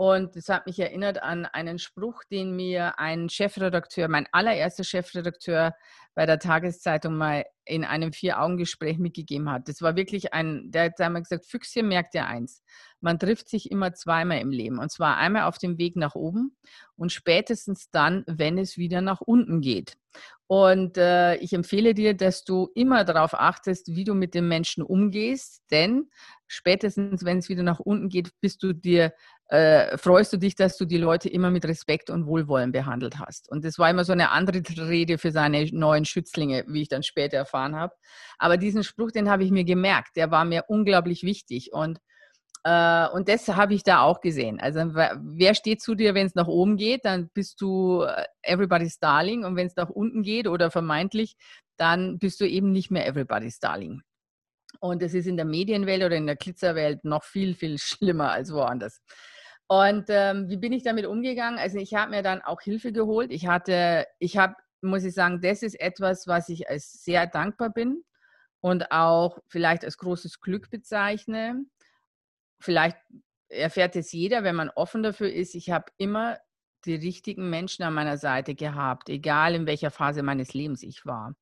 Und 0.01 0.35
es 0.35 0.49
hat 0.49 0.65
mich 0.65 0.79
erinnert 0.79 1.23
an 1.23 1.45
einen 1.45 1.79
Spruch, 1.79 2.25
den 2.25 2.57
mir 2.57 2.99
ein 2.99 3.29
Chefredakteur, 3.29 4.09
mein 4.09 4.27
allererster 4.33 4.83
Chefredakteur 4.83 5.75
bei 6.15 6.25
der 6.25 6.39
Tageszeitung 6.39 7.19
mal 7.19 7.45
in 7.65 7.85
einem 7.85 8.13
Vier-Augen-Gespräch 8.13 8.99
mitgegeben 8.99 9.51
hat. 9.51 9.69
Das 9.69 9.83
war 9.83 9.97
wirklich 9.97 10.33
ein, 10.33 10.71
der 10.71 10.85
hat 10.85 11.01
einmal 11.01 11.23
gesagt, 11.23 11.47
Füchschen 11.47 11.89
merkt 11.89 12.15
ja 12.15 12.27
eins, 12.27 12.63
man 13.01 13.19
trifft 13.19 13.49
sich 13.49 13.71
immer 13.71 13.93
zweimal 13.95 14.41
im 14.41 14.51
Leben. 14.51 14.79
Und 14.79 14.91
zwar 14.91 15.17
einmal 15.17 15.43
auf 15.43 15.59
dem 15.59 15.79
Weg 15.79 15.97
nach 15.97 16.15
oben 16.15 16.57
und 16.97 17.13
spätestens 17.13 17.91
dann, 17.91 18.25
wenn 18.27 18.59
es 18.59 18.77
wieder 18.77 19.01
nach 19.01 19.21
unten 19.21 19.61
geht. 19.61 19.97
Und 20.47 20.99
äh, 20.99 21.37
ich 21.37 21.53
empfehle 21.53 21.95
dir, 21.95 22.15
dass 22.15 22.43
du 22.43 22.71
immer 22.75 23.05
darauf 23.05 23.35
achtest, 23.35 23.95
wie 23.95 24.05
du 24.05 24.15
mit 24.15 24.35
den 24.35 24.49
Menschen 24.49 24.83
umgehst, 24.83 25.63
denn 25.71 26.11
spätestens, 26.49 27.25
wenn 27.25 27.39
es 27.39 27.49
wieder 27.49 27.63
nach 27.63 27.79
unten 27.79 28.09
geht, 28.09 28.31
bist 28.41 28.63
du 28.65 28.73
dir 28.73 29.13
äh, 29.51 29.99
freust 29.99 30.33
du 30.33 30.37
dich, 30.37 30.55
dass 30.55 30.77
du 30.77 30.85
die 30.85 30.97
Leute 30.97 31.29
immer 31.29 31.51
mit 31.51 31.65
Respekt 31.65 32.09
und 32.09 32.27
Wohlwollen 32.27 32.71
behandelt 32.71 33.19
hast. 33.19 33.49
Und 33.51 33.65
das 33.65 33.79
war 33.79 33.91
immer 33.91 34.05
so 34.05 34.13
eine 34.13 34.31
andere 34.31 34.63
Rede 34.89 35.19
für 35.19 35.33
seine 35.33 35.67
neuen 35.73 36.05
Schützlinge, 36.05 36.65
wie 36.69 36.83
ich 36.83 36.89
dann 36.89 37.03
später 37.03 37.45
erfahren 37.51 37.77
habe. 37.77 37.95
Aber 38.39 38.57
diesen 38.57 38.85
Spruch, 38.85 39.11
den 39.11 39.29
habe 39.29 39.45
ich 39.45 39.51
mir 39.51 39.65
gemerkt, 39.65 40.17
der 40.17 40.31
war 40.31 40.45
mir 40.45 40.65
unglaublich 40.69 41.23
wichtig. 41.23 41.73
Und, 41.73 41.99
äh, 42.65 43.09
und 43.09 43.29
das 43.29 43.49
habe 43.49 43.75
ich 43.75 43.83
da 43.83 44.03
auch 44.03 44.21
gesehen. 44.21 44.61
Also 44.61 44.81
wer 44.95 45.55
steht 45.55 45.83
zu 45.83 45.95
dir, 45.95 46.15
wenn 46.15 46.27
es 46.27 46.35
nach 46.35 46.49
oben 46.49 46.77
geht, 46.77 47.05
dann 47.05 47.31
bist 47.35 47.61
du 47.61 48.03
äh, 48.03 48.25
everybody's 48.43 48.99
darling. 48.99 49.45
Und 49.45 49.57
wenn 49.57 49.67
es 49.67 49.77
nach 49.77 49.91
unten 49.91 50.23
geht 50.23 50.47
oder 50.47 50.71
vermeintlich, 50.71 51.37
dann 51.77 52.19
bist 52.19 52.41
du 52.41 52.49
eben 52.49 52.73
nicht 52.73 52.91
mehr 52.91 53.07
everybody's 53.07 53.59
darling. 53.59 54.03
Und 54.79 55.03
das 55.03 55.15
ist 55.15 55.27
in 55.27 55.37
der 55.37 55.47
Medienwelt 55.47 56.05
oder 56.05 56.17
in 56.17 56.27
der 56.27 56.37
Glitzerwelt 56.37 57.05
noch 57.05 57.25
viel, 57.25 57.55
viel 57.55 57.79
schlimmer 57.79 58.31
als 58.31 58.53
woanders. 58.53 59.01
Und 59.67 60.07
ähm, 60.09 60.49
wie 60.49 60.57
bin 60.57 60.73
ich 60.73 60.83
damit 60.83 61.07
umgegangen? 61.07 61.59
Also 61.59 61.79
ich 61.79 61.95
habe 61.95 62.11
mir 62.11 62.23
dann 62.23 62.43
auch 62.43 62.61
Hilfe 62.61 62.93
geholt. 62.93 63.31
Ich 63.31 63.47
hatte, 63.47 64.05
ich 64.19 64.37
habe, 64.37 64.55
muss 64.83 65.05
ich 65.05 65.15
sagen, 65.15 65.41
das 65.41 65.63
ist 65.63 65.79
etwas, 65.81 66.27
was 66.27 66.49
ich 66.49 66.69
als 66.69 67.05
sehr 67.05 67.27
dankbar 67.27 67.71
bin 67.71 68.05
und 68.61 68.93
auch 68.93 69.39
vielleicht 69.49 69.85
als 69.85 69.99
großes 69.99 70.41
Glück 70.41 70.71
bezeichne. 70.71 71.65
Vielleicht 72.61 72.97
erfährt 73.49 73.97
es 73.97 74.13
jeder, 74.13 74.45
wenn 74.45 74.57
man 74.57 74.71
offen 74.71 75.03
dafür 75.03 75.33
ist. 75.33 75.55
Ich 75.55 75.71
habe 75.71 75.87
immer 75.97 76.39
die 76.87 76.95
richtigen 76.95 77.51
Menschen 77.51 77.83
an 77.83 77.93
meiner 77.93 78.17
Seite 78.17 78.55
gehabt, 78.55 79.09
egal 79.11 79.55
in 79.55 79.67
welcher 79.67 79.91
Phase 79.91 80.23
meines 80.23 80.55
Lebens 80.55 80.83
ich 80.83 81.05
war. 81.05 81.35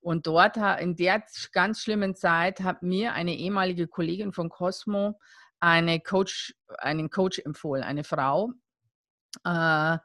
Und 0.00 0.26
dort, 0.26 0.56
in 0.80 0.96
der 0.96 1.22
ganz 1.52 1.82
schlimmen 1.82 2.14
Zeit, 2.14 2.60
hat 2.60 2.82
mir 2.82 3.12
eine 3.12 3.34
ehemalige 3.34 3.88
Kollegin 3.88 4.32
von 4.32 4.48
Cosmo 4.48 5.18
eine 5.60 6.00
Coach, 6.00 6.54
einen 6.78 7.10
Coach 7.10 7.38
empfohlen, 7.40 7.82
eine 7.82 8.04
Frau, 8.04 8.52
äh, 9.44 9.98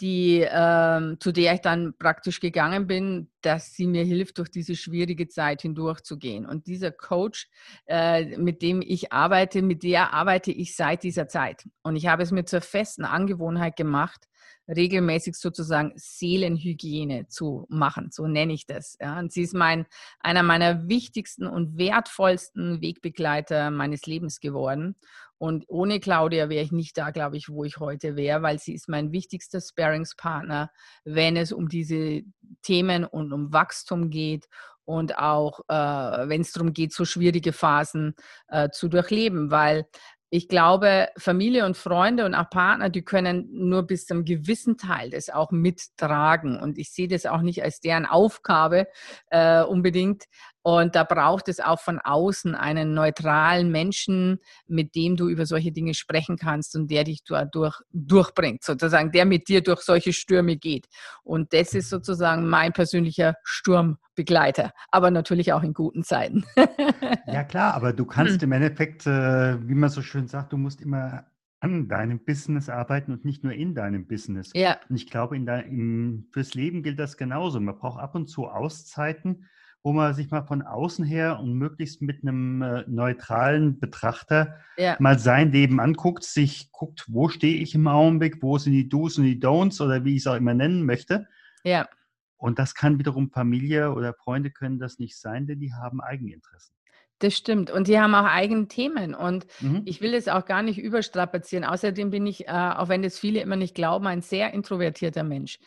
die, 0.00 0.40
äh, 0.40 1.16
zu 1.18 1.32
der 1.32 1.54
ich 1.54 1.60
dann 1.60 1.94
praktisch 1.98 2.40
gegangen 2.40 2.86
bin, 2.86 3.30
dass 3.40 3.74
sie 3.74 3.86
mir 3.86 4.04
hilft, 4.04 4.38
durch 4.38 4.50
diese 4.50 4.76
schwierige 4.76 5.28
Zeit 5.28 5.62
hindurchzugehen. 5.62 6.46
Und 6.46 6.66
dieser 6.66 6.90
Coach, 6.90 7.48
äh, 7.86 8.36
mit 8.36 8.62
dem 8.62 8.82
ich 8.82 9.12
arbeite, 9.12 9.62
mit 9.62 9.82
der 9.82 10.12
arbeite 10.12 10.52
ich 10.52 10.76
seit 10.76 11.02
dieser 11.02 11.28
Zeit. 11.28 11.68
Und 11.82 11.96
ich 11.96 12.06
habe 12.06 12.22
es 12.22 12.30
mir 12.30 12.44
zur 12.44 12.60
festen 12.60 13.04
Angewohnheit 13.04 13.76
gemacht, 13.76 14.28
regelmäßig 14.68 15.36
sozusagen 15.36 15.92
Seelenhygiene 15.96 17.28
zu 17.28 17.66
machen, 17.68 18.10
so 18.10 18.26
nenne 18.26 18.52
ich 18.52 18.66
das. 18.66 18.96
Ja. 19.00 19.18
Und 19.18 19.32
sie 19.32 19.42
ist 19.42 19.54
mein, 19.54 19.86
einer 20.20 20.42
meiner 20.42 20.88
wichtigsten 20.88 21.46
und 21.46 21.78
wertvollsten 21.78 22.80
Wegbegleiter 22.80 23.70
meines 23.70 24.06
Lebens 24.06 24.40
geworden. 24.40 24.96
Und 25.38 25.64
ohne 25.68 26.00
Claudia 26.00 26.48
wäre 26.48 26.64
ich 26.64 26.72
nicht 26.72 26.96
da, 26.96 27.10
glaube 27.10 27.36
ich, 27.36 27.50
wo 27.50 27.64
ich 27.64 27.78
heute 27.78 28.16
wäre, 28.16 28.42
weil 28.42 28.58
sie 28.58 28.72
ist 28.72 28.88
mein 28.88 29.12
wichtigster 29.12 29.60
Sparingspartner, 29.60 30.70
wenn 31.04 31.36
es 31.36 31.52
um 31.52 31.68
diese 31.68 32.22
Themen 32.62 33.04
und 33.04 33.32
um 33.32 33.52
Wachstum 33.52 34.08
geht 34.08 34.48
und 34.86 35.18
auch 35.18 35.60
äh, 35.68 36.28
wenn 36.28 36.40
es 36.40 36.52
darum 36.52 36.72
geht, 36.72 36.94
so 36.94 37.04
schwierige 37.04 37.52
Phasen 37.52 38.14
äh, 38.48 38.70
zu 38.70 38.88
durchleben, 38.88 39.50
weil 39.50 39.86
ich 40.30 40.48
glaube, 40.48 41.08
Familie 41.16 41.64
und 41.66 41.76
Freunde 41.76 42.24
und 42.24 42.34
auch 42.34 42.50
Partner, 42.50 42.88
die 42.88 43.02
können 43.02 43.48
nur 43.50 43.84
bis 43.84 44.06
zum 44.06 44.24
gewissen 44.24 44.76
Teil 44.76 45.10
das 45.10 45.30
auch 45.30 45.52
mittragen. 45.52 46.58
Und 46.58 46.78
ich 46.78 46.90
sehe 46.90 47.08
das 47.08 47.26
auch 47.26 47.42
nicht 47.42 47.62
als 47.62 47.80
deren 47.80 48.06
Aufgabe 48.06 48.88
äh, 49.30 49.62
unbedingt. 49.62 50.24
Und 50.66 50.96
da 50.96 51.04
braucht 51.04 51.46
es 51.46 51.60
auch 51.60 51.78
von 51.78 52.00
außen 52.00 52.56
einen 52.56 52.92
neutralen 52.92 53.70
Menschen, 53.70 54.40
mit 54.66 54.96
dem 54.96 55.14
du 55.16 55.28
über 55.28 55.46
solche 55.46 55.70
Dinge 55.70 55.94
sprechen 55.94 56.36
kannst 56.36 56.74
und 56.74 56.90
der 56.90 57.04
dich 57.04 57.22
dadurch 57.24 57.80
durchbringt, 57.92 58.64
sozusagen, 58.64 59.12
der 59.12 59.26
mit 59.26 59.46
dir 59.46 59.62
durch 59.62 59.82
solche 59.82 60.12
Stürme 60.12 60.56
geht. 60.56 60.88
Und 61.22 61.52
das 61.52 61.72
ist 61.72 61.88
sozusagen 61.88 62.48
mein 62.48 62.72
persönlicher 62.72 63.36
Sturm 63.44 63.98
Begleiter, 64.16 64.72
aber 64.90 65.12
natürlich 65.12 65.52
auch 65.52 65.62
in 65.62 65.72
guten 65.72 66.02
Zeiten. 66.02 66.42
ja 67.28 67.44
klar, 67.44 67.74
aber 67.74 67.92
du 67.92 68.04
kannst 68.04 68.42
im 68.42 68.50
Endeffekt, 68.50 69.06
äh, 69.06 69.68
wie 69.68 69.74
man 69.76 69.90
so 69.90 70.02
schön 70.02 70.26
sagt, 70.26 70.52
du 70.52 70.56
musst 70.56 70.80
immer 70.80 71.26
an 71.60 71.86
deinem 71.86 72.24
Business 72.24 72.68
arbeiten 72.68 73.12
und 73.12 73.24
nicht 73.24 73.44
nur 73.44 73.52
in 73.52 73.76
deinem 73.76 74.08
Business. 74.08 74.50
Ja. 74.52 74.78
Und 74.88 74.96
ich 74.96 75.06
glaube, 75.06 75.36
in 75.36 75.46
dein, 75.46 75.66
im, 75.66 76.26
fürs 76.32 76.54
Leben 76.54 76.82
gilt 76.82 76.98
das 76.98 77.16
genauso. 77.16 77.60
Man 77.60 77.78
braucht 77.78 78.00
ab 78.00 78.16
und 78.16 78.26
zu 78.26 78.48
Auszeiten, 78.48 79.44
wo 79.86 79.92
man 79.92 80.14
sich 80.14 80.32
mal 80.32 80.42
von 80.42 80.62
außen 80.62 81.04
her 81.04 81.38
und 81.38 81.54
möglichst 81.54 82.02
mit 82.02 82.20
einem 82.22 82.60
äh, 82.60 82.82
neutralen 82.88 83.78
Betrachter 83.78 84.56
ja. 84.76 84.96
mal 84.98 85.16
sein 85.16 85.52
Leben 85.52 85.78
anguckt, 85.78 86.24
sich 86.24 86.72
guckt, 86.72 87.04
wo 87.06 87.28
stehe 87.28 87.58
ich 87.58 87.72
im 87.76 87.86
Augenblick, 87.86 88.42
wo 88.42 88.58
sind 88.58 88.72
die 88.72 88.88
Do's 88.88 89.16
und 89.16 89.22
die 89.22 89.40
Don'ts 89.40 89.80
oder 89.80 90.04
wie 90.04 90.16
ich 90.16 90.22
es 90.22 90.26
auch 90.26 90.34
immer 90.34 90.54
nennen 90.54 90.84
möchte. 90.84 91.28
Ja. 91.62 91.88
Und 92.36 92.58
das 92.58 92.74
kann 92.74 92.98
wiederum 92.98 93.30
Familie 93.30 93.92
oder 93.92 94.12
Freunde 94.12 94.50
können 94.50 94.80
das 94.80 94.98
nicht 94.98 95.16
sein, 95.16 95.46
denn 95.46 95.60
die 95.60 95.72
haben 95.72 96.00
Eigeninteressen. 96.00 96.74
Das 97.18 97.34
stimmt. 97.34 97.70
Und 97.70 97.88
die 97.88 97.98
haben 97.98 98.14
auch 98.14 98.26
eigene 98.26 98.68
Themen. 98.68 99.14
Und 99.14 99.46
mhm. 99.60 99.82
ich 99.86 100.02
will 100.02 100.12
das 100.12 100.28
auch 100.28 100.44
gar 100.44 100.62
nicht 100.62 100.78
überstrapazieren. 100.78 101.64
Außerdem 101.64 102.10
bin 102.10 102.26
ich, 102.26 102.46
äh, 102.46 102.50
auch 102.50 102.88
wenn 102.88 103.00
das 103.02 103.18
viele 103.18 103.40
immer 103.40 103.56
nicht 103.56 103.74
glauben, 103.74 104.06
ein 104.06 104.20
sehr 104.20 104.52
introvertierter 104.52 105.22
Mensch. 105.22 105.58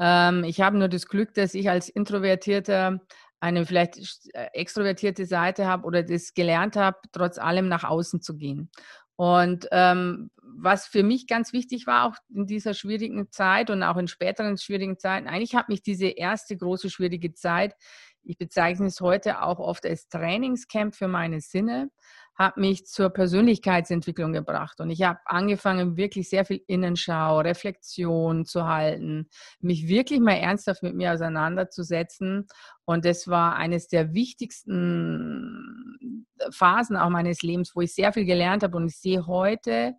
Ähm, 0.00 0.42
ich 0.42 0.60
habe 0.60 0.76
nur 0.76 0.88
das 0.88 1.06
Glück, 1.06 1.32
dass 1.34 1.54
ich 1.54 1.70
als 1.70 1.88
Introvertierter 1.88 3.00
eine 3.40 3.66
vielleicht 3.66 3.98
äh, 4.32 4.46
extrovertierte 4.52 5.26
Seite 5.26 5.66
habe 5.66 5.84
oder 5.84 6.02
das 6.02 6.34
gelernt 6.34 6.76
habe, 6.76 6.98
trotz 7.12 7.38
allem 7.38 7.68
nach 7.68 7.84
außen 7.84 8.20
zu 8.20 8.36
gehen. 8.36 8.70
Und 9.16 9.66
ähm, 9.72 10.30
was 10.42 10.86
für 10.86 11.02
mich 11.02 11.26
ganz 11.26 11.52
wichtig 11.52 11.86
war, 11.86 12.06
auch 12.06 12.16
in 12.34 12.46
dieser 12.46 12.74
schwierigen 12.74 13.30
Zeit 13.30 13.70
und 13.70 13.82
auch 13.82 13.96
in 13.96 14.08
späteren 14.08 14.58
schwierigen 14.58 14.98
Zeiten, 14.98 15.26
eigentlich 15.26 15.54
hat 15.54 15.68
mich 15.68 15.82
diese 15.82 16.06
erste 16.06 16.56
große 16.56 16.90
schwierige 16.90 17.32
Zeit, 17.32 17.74
ich 18.22 18.38
bezeichne 18.38 18.86
es 18.86 19.00
heute 19.00 19.42
auch 19.42 19.58
oft 19.58 19.86
als 19.86 20.08
Trainingscamp 20.08 20.94
für 20.94 21.08
meine 21.08 21.40
Sinne, 21.40 21.90
hat 22.36 22.58
mich 22.58 22.86
zur 22.86 23.10
Persönlichkeitsentwicklung 23.10 24.32
gebracht. 24.32 24.80
Und 24.80 24.90
ich 24.90 25.02
habe 25.02 25.18
angefangen, 25.24 25.96
wirklich 25.96 26.28
sehr 26.28 26.44
viel 26.44 26.60
Innenschau, 26.66 27.40
Reflexion 27.40 28.44
zu 28.44 28.66
halten, 28.66 29.28
mich 29.60 29.88
wirklich 29.88 30.20
mal 30.20 30.34
ernsthaft 30.34 30.82
mit 30.82 30.94
mir 30.94 31.14
auseinanderzusetzen. 31.14 32.46
Und 32.84 33.06
das 33.06 33.26
war 33.26 33.56
eines 33.56 33.88
der 33.88 34.12
wichtigsten 34.12 36.26
Phasen 36.50 36.96
auch 36.96 37.10
meines 37.10 37.42
Lebens, 37.42 37.74
wo 37.74 37.80
ich 37.80 37.94
sehr 37.94 38.12
viel 38.12 38.26
gelernt 38.26 38.62
habe. 38.62 38.76
Und 38.76 38.88
ich 38.88 38.98
sehe 38.98 39.26
heute, 39.26 39.94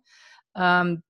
ähm, 0.58 1.02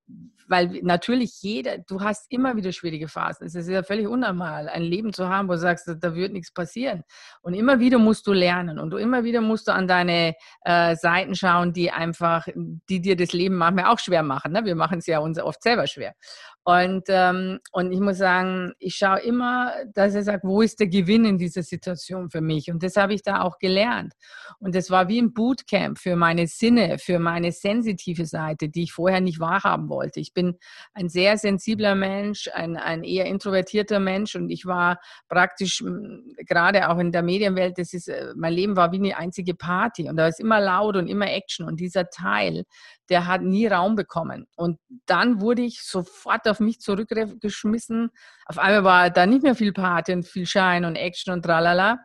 weil 0.49 0.79
natürlich 0.81 1.41
jeder, 1.41 1.77
du 1.77 2.01
hast 2.01 2.25
immer 2.31 2.55
wieder 2.55 2.71
schwierige 2.71 3.07
Phasen. 3.07 3.45
Es 3.45 3.53
ist 3.53 3.69
ja 3.69 3.83
völlig 3.83 4.07
unnormal, 4.07 4.67
ein 4.67 4.81
Leben 4.81 5.13
zu 5.13 5.29
haben, 5.29 5.47
wo 5.47 5.53
du 5.53 5.59
sagst, 5.59 5.87
da 5.87 6.15
wird 6.15 6.33
nichts 6.33 6.51
passieren. 6.51 7.03
Und 7.41 7.53
immer 7.53 7.79
wieder 7.79 7.99
musst 7.99 8.25
du 8.25 8.33
lernen 8.33 8.79
und 8.79 8.89
du 8.89 8.97
immer 8.97 9.23
wieder 9.23 9.41
musst 9.41 9.67
du 9.67 9.73
an 9.73 9.87
deine 9.87 10.35
äh, 10.65 10.95
Seiten 10.95 11.35
schauen, 11.35 11.71
die 11.71 11.91
einfach, 11.91 12.47
die 12.55 12.99
dir 12.99 13.15
das 13.15 13.31
Leben 13.31 13.55
manchmal 13.55 13.85
auch 13.85 13.99
schwer 13.99 14.23
machen. 14.23 14.51
Ne? 14.51 14.65
Wir 14.65 14.75
machen 14.75 14.97
es 14.97 15.05
ja 15.05 15.19
uns 15.19 15.39
oft 15.39 15.61
selber 15.61 15.85
schwer. 15.85 16.15
Und, 16.63 17.05
ähm, 17.07 17.59
und 17.71 17.91
ich 17.91 17.99
muss 17.99 18.17
sagen, 18.17 18.73
ich 18.79 18.95
schaue 18.95 19.19
immer, 19.21 19.73
dass 19.93 20.13
er 20.13 20.23
sagt, 20.23 20.43
wo 20.43 20.61
ist 20.61 20.79
der 20.79 20.87
Gewinn 20.87 21.25
in 21.25 21.37
dieser 21.37 21.63
Situation 21.63 22.29
für 22.29 22.41
mich? 22.41 22.69
Und 22.69 22.83
das 22.83 22.95
habe 22.95 23.13
ich 23.13 23.23
da 23.23 23.41
auch 23.41 23.57
gelernt. 23.57 24.13
Und 24.59 24.75
das 24.75 24.91
war 24.91 25.07
wie 25.07 25.19
ein 25.19 25.33
Bootcamp 25.33 25.97
für 25.97 26.15
meine 26.15 26.47
Sinne, 26.47 26.99
für 26.99 27.17
meine 27.17 27.51
sensitive 27.51 28.25
Seite, 28.25 28.69
die 28.69 28.83
ich 28.83 28.93
vorher 28.93 29.21
nicht 29.21 29.38
wahrhaben 29.39 29.89
wollte. 29.89 30.19
Ich 30.19 30.33
bin 30.33 30.57
ein 30.93 31.09
sehr 31.09 31.37
sensibler 31.37 31.95
Mensch, 31.95 32.49
ein, 32.53 32.77
ein 32.77 33.03
eher 33.03 33.25
introvertierter 33.25 33.99
Mensch 33.99 34.35
und 34.35 34.49
ich 34.49 34.65
war 34.65 34.99
praktisch 35.27 35.79
hm, 35.79 36.35
gerade 36.47 36.89
auch 36.89 36.97
in 36.99 37.11
der 37.11 37.23
Medienwelt, 37.23 37.77
das 37.77 37.93
ist, 37.93 38.09
äh, 38.09 38.33
mein 38.35 38.53
Leben 38.53 38.75
war 38.75 38.91
wie 38.91 38.97
eine 38.97 39.17
einzige 39.17 39.55
Party 39.55 40.09
und 40.09 40.17
da 40.17 40.27
ist 40.27 40.39
immer 40.39 40.59
laut 40.59 40.95
und 40.95 41.07
immer 41.07 41.31
Action 41.31 41.65
und 41.65 41.79
dieser 41.79 42.09
Teil, 42.09 42.65
der 43.09 43.27
hat 43.27 43.41
nie 43.41 43.67
Raum 43.67 43.95
bekommen. 43.95 44.47
Und 44.55 44.79
dann 45.05 45.41
wurde 45.41 45.63
ich 45.63 45.81
sofort 45.83 46.47
auf 46.47 46.59
mich 46.59 46.79
zurückgeschmissen. 46.79 48.11
Auf 48.45 48.59
einmal 48.59 48.83
war 48.83 49.09
da 49.09 49.25
nicht 49.25 49.43
mehr 49.43 49.55
viel 49.55 49.73
Party 49.73 50.13
und 50.13 50.27
viel 50.27 50.45
Schein 50.45 50.85
und 50.85 50.95
Action 50.95 51.33
und 51.33 51.43
tralala. 51.43 51.99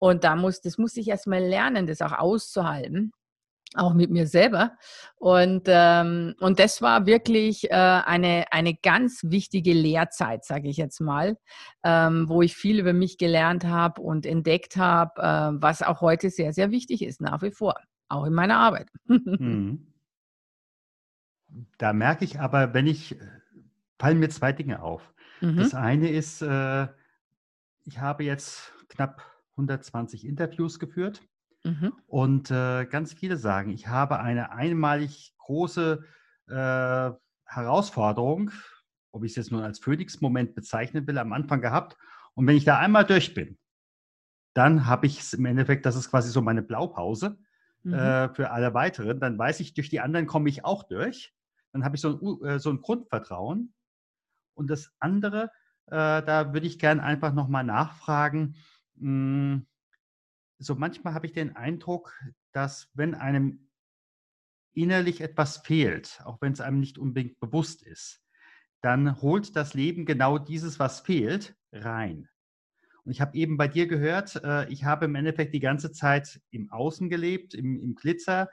Und 0.00 0.24
da 0.24 0.36
muss, 0.36 0.60
das 0.60 0.78
musste 0.78 1.00
ich 1.00 1.08
erstmal 1.08 1.42
lernen, 1.42 1.86
das 1.86 2.02
auch 2.02 2.12
auszuhalten 2.12 3.12
auch 3.74 3.94
mit 3.94 4.10
mir 4.10 4.26
selber. 4.26 4.72
Und, 5.16 5.64
ähm, 5.66 6.34
und 6.40 6.58
das 6.58 6.80
war 6.80 7.06
wirklich 7.06 7.70
äh, 7.70 7.74
eine, 7.74 8.46
eine 8.50 8.74
ganz 8.74 9.22
wichtige 9.24 9.72
Lehrzeit, 9.72 10.44
sage 10.44 10.68
ich 10.68 10.76
jetzt 10.76 11.00
mal, 11.00 11.36
ähm, 11.84 12.28
wo 12.28 12.42
ich 12.42 12.56
viel 12.56 12.78
über 12.78 12.92
mich 12.92 13.18
gelernt 13.18 13.64
habe 13.64 14.00
und 14.00 14.26
entdeckt 14.26 14.76
habe, 14.76 15.20
äh, 15.20 15.62
was 15.62 15.82
auch 15.82 16.00
heute 16.00 16.30
sehr, 16.30 16.52
sehr 16.52 16.70
wichtig 16.70 17.02
ist, 17.02 17.20
nach 17.20 17.42
wie 17.42 17.50
vor, 17.50 17.74
auch 18.08 18.24
in 18.24 18.32
meiner 18.32 18.56
Arbeit. 18.56 18.88
mhm. 19.06 19.92
Da 21.78 21.92
merke 21.92 22.24
ich 22.24 22.40
aber, 22.40 22.74
wenn 22.74 22.86
ich, 22.86 23.16
fallen 23.98 24.18
mir 24.18 24.28
zwei 24.28 24.52
Dinge 24.52 24.82
auf. 24.82 25.12
Mhm. 25.40 25.56
Das 25.56 25.74
eine 25.74 26.10
ist, 26.10 26.42
äh, 26.42 26.88
ich 27.84 27.98
habe 27.98 28.24
jetzt 28.24 28.72
knapp 28.88 29.22
120 29.52 30.26
Interviews 30.26 30.78
geführt 30.78 31.22
mhm. 31.64 31.92
und 32.06 32.50
äh, 32.50 32.86
ganz 32.86 33.12
viele 33.14 33.36
sagen, 33.36 33.70
ich 33.70 33.88
habe 33.88 34.20
eine 34.20 34.52
einmalig 34.52 35.34
große 35.38 36.04
äh, 36.48 37.10
Herausforderung, 37.44 38.50
ob 39.12 39.24
ich 39.24 39.32
es 39.32 39.36
jetzt 39.36 39.52
nur 39.52 39.64
als 39.64 39.78
Phoenix-Moment 39.78 40.54
bezeichnen 40.54 41.06
will, 41.06 41.18
am 41.18 41.32
Anfang 41.32 41.60
gehabt. 41.60 41.96
Und 42.34 42.46
wenn 42.46 42.56
ich 42.56 42.64
da 42.64 42.78
einmal 42.78 43.04
durch 43.04 43.34
bin, 43.34 43.58
dann 44.54 44.86
habe 44.86 45.06
ich 45.06 45.20
es 45.20 45.34
im 45.34 45.46
Endeffekt, 45.46 45.86
das 45.86 45.96
ist 45.96 46.10
quasi 46.10 46.30
so 46.30 46.42
meine 46.42 46.62
Blaupause 46.62 47.38
mhm. 47.82 47.94
äh, 47.94 48.28
für 48.34 48.50
alle 48.50 48.74
weiteren. 48.74 49.20
Dann 49.20 49.38
weiß 49.38 49.60
ich, 49.60 49.74
durch 49.74 49.88
die 49.88 50.00
anderen 50.00 50.26
komme 50.26 50.48
ich 50.48 50.64
auch 50.64 50.84
durch 50.84 51.34
dann 51.72 51.84
habe 51.84 51.96
ich 51.96 52.02
so 52.02 52.18
ein, 52.18 52.46
äh, 52.46 52.58
so 52.58 52.70
ein 52.70 52.80
Grundvertrauen. 52.80 53.72
Und 54.54 54.70
das 54.70 54.90
andere, 54.98 55.50
äh, 55.86 56.22
da 56.22 56.52
würde 56.52 56.66
ich 56.66 56.78
gerne 56.78 57.02
einfach 57.02 57.32
nochmal 57.32 57.64
nachfragen. 57.64 58.56
Mh, 58.96 59.00
hm, 59.00 59.66
so 60.58 60.74
manchmal 60.74 61.14
habe 61.14 61.26
ich 61.26 61.32
den 61.32 61.56
Eindruck, 61.56 62.12
dass 62.52 62.90
wenn 62.94 63.14
einem 63.14 63.68
innerlich 64.74 65.20
etwas 65.20 65.58
fehlt, 65.58 66.20
auch 66.24 66.40
wenn 66.40 66.52
es 66.52 66.60
einem 66.60 66.80
nicht 66.80 66.98
unbedingt 66.98 67.40
bewusst 67.40 67.82
ist, 67.82 68.22
dann 68.80 69.20
holt 69.20 69.56
das 69.56 69.74
Leben 69.74 70.06
genau 70.06 70.38
dieses, 70.38 70.78
was 70.78 71.00
fehlt, 71.00 71.56
rein. 71.72 72.28
Und 73.04 73.12
ich 73.12 73.20
habe 73.20 73.36
eben 73.36 73.56
bei 73.56 73.68
dir 73.68 73.86
gehört, 73.86 74.36
äh, 74.44 74.68
ich 74.70 74.84
habe 74.84 75.06
im 75.06 75.14
Endeffekt 75.14 75.54
die 75.54 75.60
ganze 75.60 75.92
Zeit 75.92 76.40
im 76.50 76.70
Außen 76.70 77.08
gelebt, 77.08 77.54
im, 77.54 77.80
im 77.80 77.94
Glitzer. 77.94 78.50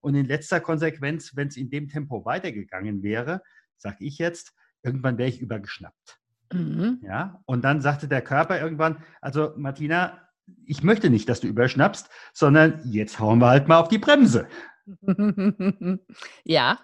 Und 0.00 0.14
in 0.14 0.26
letzter 0.26 0.60
Konsequenz, 0.60 1.34
wenn 1.34 1.48
es 1.48 1.56
in 1.56 1.70
dem 1.70 1.88
Tempo 1.88 2.24
weitergegangen 2.24 3.02
wäre, 3.02 3.42
sage 3.76 4.04
ich 4.04 4.18
jetzt, 4.18 4.54
irgendwann 4.82 5.18
wäre 5.18 5.28
ich 5.28 5.40
übergeschnappt. 5.40 6.20
Mhm. 6.52 7.00
Ja, 7.02 7.42
und 7.46 7.64
dann 7.64 7.80
sagte 7.80 8.06
der 8.06 8.22
Körper 8.22 8.60
irgendwann, 8.60 9.02
also 9.20 9.54
Martina, 9.56 10.25
ich 10.64 10.82
möchte 10.82 11.10
nicht, 11.10 11.28
dass 11.28 11.40
du 11.40 11.46
überschnappst, 11.46 12.08
sondern 12.32 12.80
jetzt 12.84 13.18
hauen 13.18 13.38
wir 13.38 13.48
halt 13.48 13.68
mal 13.68 13.78
auf 13.78 13.88
die 13.88 13.98
Bremse. 13.98 14.48
ja, 16.44 16.78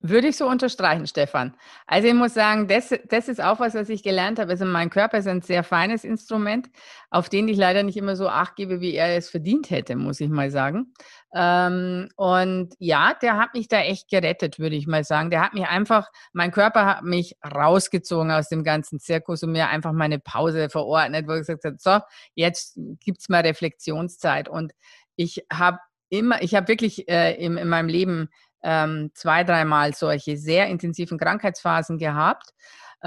würde 0.00 0.28
ich 0.28 0.36
so 0.36 0.46
unterstreichen, 0.46 1.06
Stefan. 1.06 1.56
Also 1.86 2.08
ich 2.08 2.14
muss 2.14 2.34
sagen, 2.34 2.68
das, 2.68 2.94
das 3.08 3.28
ist 3.28 3.42
auch 3.42 3.60
was, 3.60 3.74
was 3.74 3.88
ich 3.88 4.02
gelernt 4.02 4.38
habe. 4.38 4.50
Also 4.50 4.64
mein 4.64 4.90
Körper 4.90 5.18
ist 5.18 5.26
ein 5.26 5.42
sehr 5.42 5.64
feines 5.64 6.04
Instrument, 6.04 6.68
auf 7.10 7.28
den 7.28 7.48
ich 7.48 7.56
leider 7.56 7.82
nicht 7.82 7.96
immer 7.96 8.14
so 8.14 8.28
acht 8.28 8.56
gebe, 8.56 8.80
wie 8.80 8.94
er 8.94 9.16
es 9.16 9.30
verdient 9.30 9.70
hätte, 9.70 9.96
muss 9.96 10.20
ich 10.20 10.28
mal 10.28 10.50
sagen. 10.50 10.92
Ähm, 11.38 12.08
und 12.16 12.72
ja, 12.78 13.12
der 13.20 13.36
hat 13.36 13.52
mich 13.52 13.68
da 13.68 13.80
echt 13.80 14.08
gerettet, 14.08 14.58
würde 14.58 14.74
ich 14.74 14.86
mal 14.86 15.04
sagen. 15.04 15.28
Der 15.28 15.42
hat 15.42 15.52
mich 15.52 15.66
einfach, 15.66 16.08
mein 16.32 16.50
Körper 16.50 16.86
hat 16.86 17.02
mich 17.02 17.36
rausgezogen 17.44 18.30
aus 18.30 18.48
dem 18.48 18.64
ganzen 18.64 19.00
Zirkus 19.00 19.42
und 19.42 19.52
mir 19.52 19.68
einfach 19.68 19.92
meine 19.92 20.18
Pause 20.18 20.70
verordnet, 20.70 21.28
wo 21.28 21.34
ich 21.34 21.40
gesagt 21.40 21.64
habe, 21.64 21.76
so, 21.78 21.98
jetzt 22.34 22.78
gibt 23.00 23.20
es 23.20 23.28
mal 23.28 23.42
Reflexionszeit. 23.42 24.48
Und 24.48 24.72
ich 25.14 25.44
habe 25.52 25.78
immer, 26.08 26.40
ich 26.40 26.54
habe 26.54 26.68
wirklich 26.68 27.06
äh, 27.06 27.34
in, 27.34 27.58
in 27.58 27.68
meinem 27.68 27.88
Leben 27.88 28.30
ähm, 28.62 29.10
zwei, 29.12 29.44
dreimal 29.44 29.94
solche 29.94 30.38
sehr 30.38 30.68
intensiven 30.68 31.18
Krankheitsphasen 31.18 31.98
gehabt. 31.98 32.54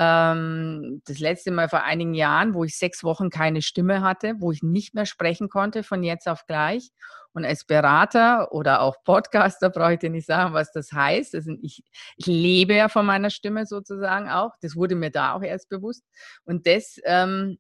Ähm, 0.02 1.02
das 1.06 1.20
letzte 1.20 1.52
Mal 1.52 1.68
vor 1.68 1.84
einigen 1.84 2.14
Jahren, 2.14 2.54
wo 2.54 2.64
ich 2.64 2.78
sechs 2.78 3.04
Wochen 3.04 3.30
keine 3.30 3.62
Stimme 3.62 4.02
hatte, 4.02 4.36
wo 4.40 4.54
ich 4.54 4.64
nicht 4.64 4.94
mehr 4.94 5.06
sprechen 5.06 5.50
konnte 5.50 5.84
von 5.84 6.04
jetzt 6.04 6.30
auf 6.30 6.48
gleich. 6.48 6.92
Und 7.34 7.44
als 7.44 7.66
Berater 7.66 8.54
oder 8.54 8.82
auch 8.82 9.04
Podcaster 9.04 9.70
brauche 9.70 9.94
ich 9.94 10.00
dir 10.00 10.10
nicht 10.10 10.26
sagen, 10.26 10.54
was 10.54 10.72
das 10.72 10.94
heißt. 10.94 11.36
Also 11.36 11.52
ich, 11.62 11.84
ich, 12.16 12.26
lebe 12.26 12.76
ja 12.76 12.88
von 12.88 13.06
meiner 13.06 13.30
Stimme 13.30 13.66
sozusagen 13.66 14.30
auch. 14.30 14.52
Das 14.62 14.78
wurde 14.78 14.96
mir 14.96 15.12
da 15.12 15.34
auch 15.34 15.44
erst 15.44 15.68
bewusst. 15.68 16.06
Und 16.46 16.66
das 16.66 16.98
ähm, 17.04 17.58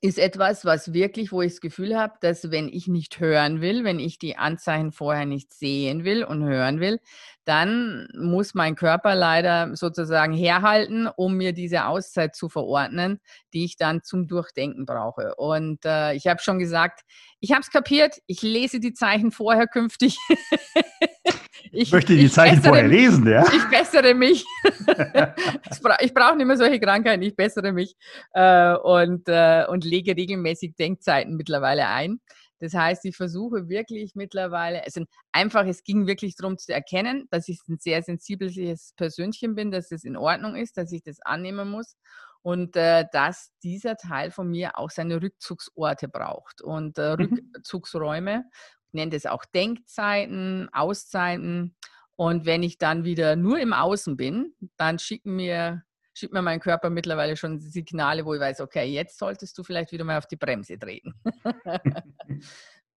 ist 0.00 0.18
etwas, 0.18 0.64
was 0.64 0.92
wirklich, 0.92 1.32
wo 1.32 1.42
ich 1.42 1.52
das 1.52 1.60
Gefühl 1.60 1.96
habe, 1.96 2.14
dass 2.20 2.50
wenn 2.50 2.68
ich 2.68 2.88
nicht 2.88 3.20
hören 3.20 3.60
will, 3.60 3.84
wenn 3.84 3.98
ich 3.98 4.18
die 4.18 4.36
Anzeichen 4.36 4.92
vorher 4.92 5.26
nicht 5.26 5.52
sehen 5.52 6.04
will 6.04 6.24
und 6.24 6.44
hören 6.44 6.80
will, 6.80 6.98
dann 7.44 8.08
muss 8.14 8.54
mein 8.54 8.74
Körper 8.74 9.14
leider 9.14 9.74
sozusagen 9.76 10.32
herhalten, 10.32 11.08
um 11.08 11.36
mir 11.36 11.52
diese 11.52 11.86
Auszeit 11.86 12.34
zu 12.34 12.48
verordnen, 12.48 13.20
die 13.52 13.64
ich 13.64 13.76
dann 13.76 14.02
zum 14.02 14.28
Durchdenken 14.28 14.86
brauche. 14.86 15.34
Und 15.34 15.84
äh, 15.84 16.14
ich 16.14 16.26
habe 16.26 16.40
schon 16.40 16.58
gesagt, 16.58 17.00
ich 17.40 17.52
habe 17.52 17.60
es 17.60 17.70
kapiert, 17.70 18.18
ich 18.26 18.42
lese 18.42 18.80
die 18.80 18.94
Zeichen 18.94 19.32
vorher 19.32 19.66
künftig. 19.66 20.16
Ich, 21.70 21.92
möchte 21.92 22.16
die 22.16 22.30
Zeichen 22.30 22.56
bessere, 22.56 22.68
vorher 22.68 22.88
lesen, 22.88 23.26
ja? 23.26 23.44
Ich 23.44 23.68
bessere 23.70 24.14
mich. 24.14 24.44
ich 26.00 26.14
brauche 26.14 26.36
nicht 26.36 26.46
mehr 26.46 26.56
solche 26.56 26.80
Krankheiten, 26.80 27.22
ich 27.22 27.36
bessere 27.36 27.72
mich 27.72 27.94
äh, 28.32 28.74
und, 28.74 29.28
äh, 29.28 29.64
und 29.68 29.84
lege 29.84 30.16
regelmäßig 30.16 30.74
Denkzeiten 30.76 31.36
mittlerweile 31.36 31.86
ein. 31.88 32.20
Das 32.62 32.74
heißt, 32.74 33.04
ich 33.06 33.16
versuche 33.16 33.68
wirklich 33.68 34.14
mittlerweile, 34.14 34.84
also 34.84 35.02
einfach, 35.32 35.66
es 35.66 35.82
ging 35.82 36.06
wirklich 36.06 36.36
darum 36.36 36.58
zu 36.58 36.72
erkennen, 36.72 37.26
dass 37.30 37.48
ich 37.48 37.58
ein 37.68 37.78
sehr 37.80 38.02
sensibles 38.02 38.92
Persönchen 38.96 39.56
bin, 39.56 39.72
dass 39.72 39.90
es 39.90 40.04
in 40.04 40.16
Ordnung 40.16 40.54
ist, 40.54 40.76
dass 40.76 40.92
ich 40.92 41.02
das 41.02 41.20
annehmen 41.22 41.68
muss 41.68 41.96
und 42.42 42.76
äh, 42.76 43.04
dass 43.12 43.50
dieser 43.62 43.96
Teil 43.96 44.30
von 44.30 44.48
mir 44.48 44.78
auch 44.78 44.90
seine 44.90 45.20
Rückzugsorte 45.20 46.08
braucht 46.08 46.62
und 46.62 46.98
äh, 46.98 47.16
mhm. 47.16 47.50
Rückzugsräume 47.54 48.44
nenne 48.92 49.10
das 49.10 49.26
auch 49.26 49.44
Denkzeiten, 49.44 50.68
Auszeiten. 50.72 51.74
Und 52.16 52.46
wenn 52.46 52.62
ich 52.62 52.78
dann 52.78 53.04
wieder 53.04 53.36
nur 53.36 53.58
im 53.58 53.72
Außen 53.72 54.16
bin, 54.16 54.54
dann 54.76 54.98
schicken 54.98 55.36
mir, 55.36 55.82
schickt 56.14 56.32
mir 56.32 56.42
mein 56.42 56.60
Körper 56.60 56.90
mittlerweile 56.90 57.36
schon 57.36 57.58
Signale, 57.58 58.24
wo 58.24 58.34
ich 58.34 58.40
weiß, 58.40 58.60
okay, 58.60 58.84
jetzt 58.84 59.18
solltest 59.18 59.56
du 59.58 59.64
vielleicht 59.64 59.92
wieder 59.92 60.04
mal 60.04 60.18
auf 60.18 60.26
die 60.26 60.36
Bremse 60.36 60.78
treten. 60.78 61.14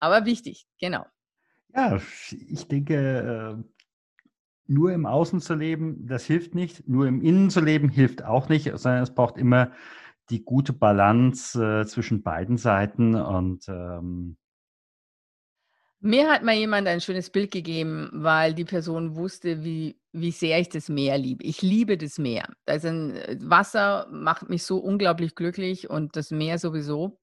Aber 0.00 0.26
wichtig, 0.26 0.66
genau. 0.80 1.06
Ja, 1.74 1.98
ich 2.30 2.68
denke, 2.68 3.56
äh, 3.58 3.84
nur 4.66 4.92
im 4.92 5.06
Außen 5.06 5.40
zu 5.40 5.54
leben, 5.54 6.06
das 6.06 6.24
hilft 6.24 6.54
nicht. 6.54 6.88
Nur 6.88 7.06
im 7.06 7.20
Innen 7.20 7.50
zu 7.50 7.60
leben, 7.60 7.88
hilft 7.88 8.24
auch 8.24 8.48
nicht, 8.48 8.64
sondern 8.76 9.02
es 9.02 9.14
braucht 9.14 9.36
immer 9.36 9.72
die 10.30 10.44
gute 10.44 10.72
Balance 10.72 11.62
äh, 11.62 11.86
zwischen 11.86 12.22
beiden 12.22 12.56
Seiten. 12.56 13.14
Und 13.14 13.68
ähm, 13.68 14.36
mir 16.04 16.30
hat 16.30 16.42
mal 16.42 16.54
jemand 16.54 16.86
ein 16.86 17.00
schönes 17.00 17.30
Bild 17.30 17.50
gegeben, 17.50 18.10
weil 18.12 18.52
die 18.52 18.66
Person 18.66 19.16
wusste, 19.16 19.64
wie, 19.64 19.98
wie 20.12 20.32
sehr 20.32 20.60
ich 20.60 20.68
das 20.68 20.90
Meer 20.90 21.16
liebe. 21.16 21.42
Ich 21.44 21.62
liebe 21.62 21.96
das 21.96 22.18
Meer. 22.18 22.46
Also 22.66 22.88
Wasser 22.88 24.06
macht 24.10 24.50
mich 24.50 24.64
so 24.64 24.76
unglaublich 24.76 25.34
glücklich 25.34 25.88
und 25.88 26.14
das 26.14 26.30
Meer 26.30 26.58
sowieso. 26.58 27.18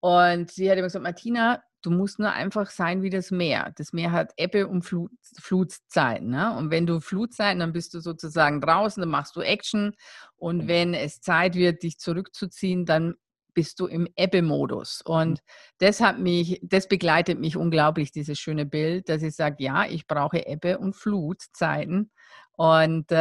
Und 0.00 0.50
sie 0.50 0.70
hat 0.70 0.78
immer 0.78 0.86
gesagt, 0.86 1.02
Martina, 1.02 1.62
du 1.82 1.90
musst 1.90 2.18
nur 2.18 2.32
einfach 2.32 2.70
sein 2.70 3.02
wie 3.02 3.10
das 3.10 3.30
Meer. 3.30 3.70
Das 3.76 3.92
Meer 3.92 4.12
hat 4.12 4.32
Ebbe 4.38 4.66
und 4.66 4.82
Flut, 4.82 5.12
Flutzeiten. 5.38 6.30
Ne? 6.30 6.56
Und 6.56 6.70
wenn 6.70 6.86
du 6.86 7.00
Flutzeiten, 7.00 7.60
dann 7.60 7.74
bist 7.74 7.92
du 7.92 8.00
sozusagen 8.00 8.62
draußen, 8.62 9.02
dann 9.02 9.10
machst 9.10 9.36
du 9.36 9.42
Action. 9.42 9.94
Und 10.36 10.68
wenn 10.68 10.94
es 10.94 11.20
Zeit 11.20 11.54
wird, 11.54 11.82
dich 11.82 11.98
zurückzuziehen, 11.98 12.86
dann 12.86 13.14
bist 13.54 13.80
du 13.80 13.86
im 13.86 14.08
Ebbe-Modus. 14.16 15.02
Und 15.04 15.30
mhm. 15.30 15.44
das 15.78 16.00
hat 16.00 16.18
mich, 16.18 16.60
das 16.62 16.88
begleitet 16.88 17.38
mich 17.38 17.56
unglaublich, 17.56 18.12
dieses 18.12 18.38
schöne 18.38 18.66
Bild, 18.66 19.08
dass 19.08 19.22
ich 19.22 19.34
sage, 19.34 19.56
ja, 19.60 19.84
ich 19.86 20.06
brauche 20.06 20.46
Ebbe- 20.46 20.78
und 20.78 20.94
Flutzeiten. 20.94 22.10
Und 22.54 23.10
äh, 23.10 23.16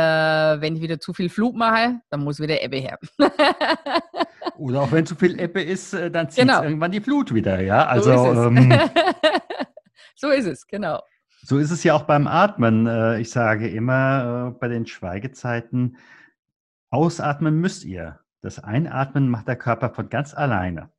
wenn 0.62 0.76
ich 0.76 0.82
wieder 0.82 1.00
zu 1.00 1.14
viel 1.14 1.30
Flut 1.30 1.56
mache, 1.56 2.02
dann 2.10 2.24
muss 2.24 2.40
wieder 2.40 2.62
Ebbe 2.62 2.78
her. 2.78 3.00
Oder 4.58 4.82
auch 4.82 4.92
wenn 4.92 5.06
zu 5.06 5.16
viel 5.16 5.40
Ebbe 5.40 5.62
ist, 5.62 5.94
äh, 5.94 6.12
dann 6.12 6.30
zieht 6.30 6.44
genau. 6.44 6.64
irgendwann 6.64 6.92
die 6.92 7.02
Flut 7.02 7.34
wieder, 7.34 7.62
ja. 7.62 7.86
Also 7.86 8.16
so 8.16 8.32
ist, 8.32 8.38
ähm, 8.46 8.90
so 10.16 10.30
ist 10.30 10.46
es, 10.46 10.68
genau. 10.68 11.02
So 11.44 11.58
ist 11.58 11.72
es 11.72 11.84
ja 11.84 11.96
auch 11.96 12.04
beim 12.04 12.28
Atmen. 12.28 12.86
Äh, 12.86 13.22
ich 13.22 13.32
sage 13.32 13.68
immer 13.70 14.52
äh, 14.54 14.60
bei 14.60 14.68
den 14.68 14.86
Schweigezeiten, 14.86 15.98
ausatmen 16.92 17.56
müsst 17.56 17.84
ihr. 17.84 18.20
Das 18.42 18.58
Einatmen 18.60 19.30
macht 19.30 19.48
der 19.48 19.56
Körper 19.56 19.92
von 19.92 20.10
ganz 20.10 20.34
alleine. 20.34 20.92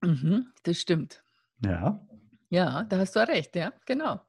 Mhm, 0.00 0.52
das 0.62 0.80
stimmt. 0.80 1.24
Ja. 1.64 2.06
Ja, 2.50 2.84
da 2.84 2.98
hast 2.98 3.16
du 3.16 3.26
recht, 3.26 3.56
ja, 3.56 3.72
genau. 3.86 4.20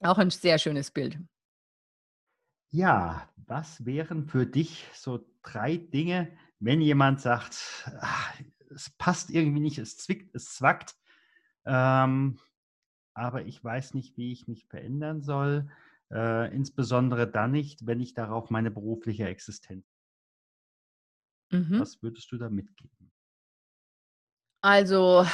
Auch 0.00 0.18
ein 0.18 0.30
sehr 0.30 0.58
schönes 0.58 0.90
Bild. 0.90 1.18
Ja, 2.70 3.28
was 3.46 3.84
wären 3.86 4.26
für 4.26 4.46
dich 4.46 4.86
so 4.94 5.24
drei 5.42 5.76
Dinge, 5.76 6.36
wenn 6.58 6.80
jemand 6.80 7.20
sagt, 7.20 7.88
ach, 8.00 8.34
es 8.70 8.90
passt 8.90 9.30
irgendwie 9.30 9.60
nicht, 9.60 9.78
es 9.78 9.96
zwickt, 9.96 10.34
es 10.34 10.54
zwackt, 10.54 10.96
ähm, 11.64 12.38
aber 13.14 13.46
ich 13.46 13.62
weiß 13.62 13.94
nicht, 13.94 14.16
wie 14.16 14.32
ich 14.32 14.48
mich 14.48 14.66
verändern 14.66 15.22
soll, 15.22 15.70
äh, 16.10 16.54
insbesondere 16.54 17.30
dann 17.30 17.52
nicht, 17.52 17.86
wenn 17.86 18.00
ich 18.00 18.14
darauf 18.14 18.50
meine 18.50 18.70
berufliche 18.70 19.26
Existenz 19.26 19.95
Mhm. 21.50 21.80
Was 21.80 22.02
würdest 22.02 22.30
du 22.32 22.38
da 22.38 22.48
mitgeben? 22.48 22.90
Also 24.62 25.24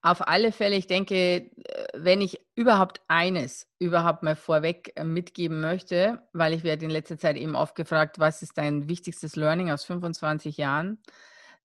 auf 0.00 0.26
alle 0.26 0.50
Fälle, 0.50 0.76
ich 0.76 0.86
denke, 0.86 1.50
wenn 1.92 2.22
ich 2.22 2.40
überhaupt 2.54 3.02
eines 3.06 3.66
überhaupt 3.78 4.22
mal 4.22 4.34
vorweg 4.34 4.92
äh, 4.96 5.04
mitgeben 5.04 5.60
möchte, 5.60 6.22
weil 6.32 6.54
ich 6.54 6.64
werde 6.64 6.86
in 6.86 6.90
letzter 6.90 7.18
Zeit 7.18 7.36
eben 7.36 7.54
oft 7.54 7.74
gefragt, 7.74 8.18
was 8.18 8.40
ist 8.40 8.56
dein 8.56 8.88
wichtigstes 8.88 9.36
Learning 9.36 9.70
aus 9.70 9.84
25 9.84 10.56
Jahren? 10.56 11.02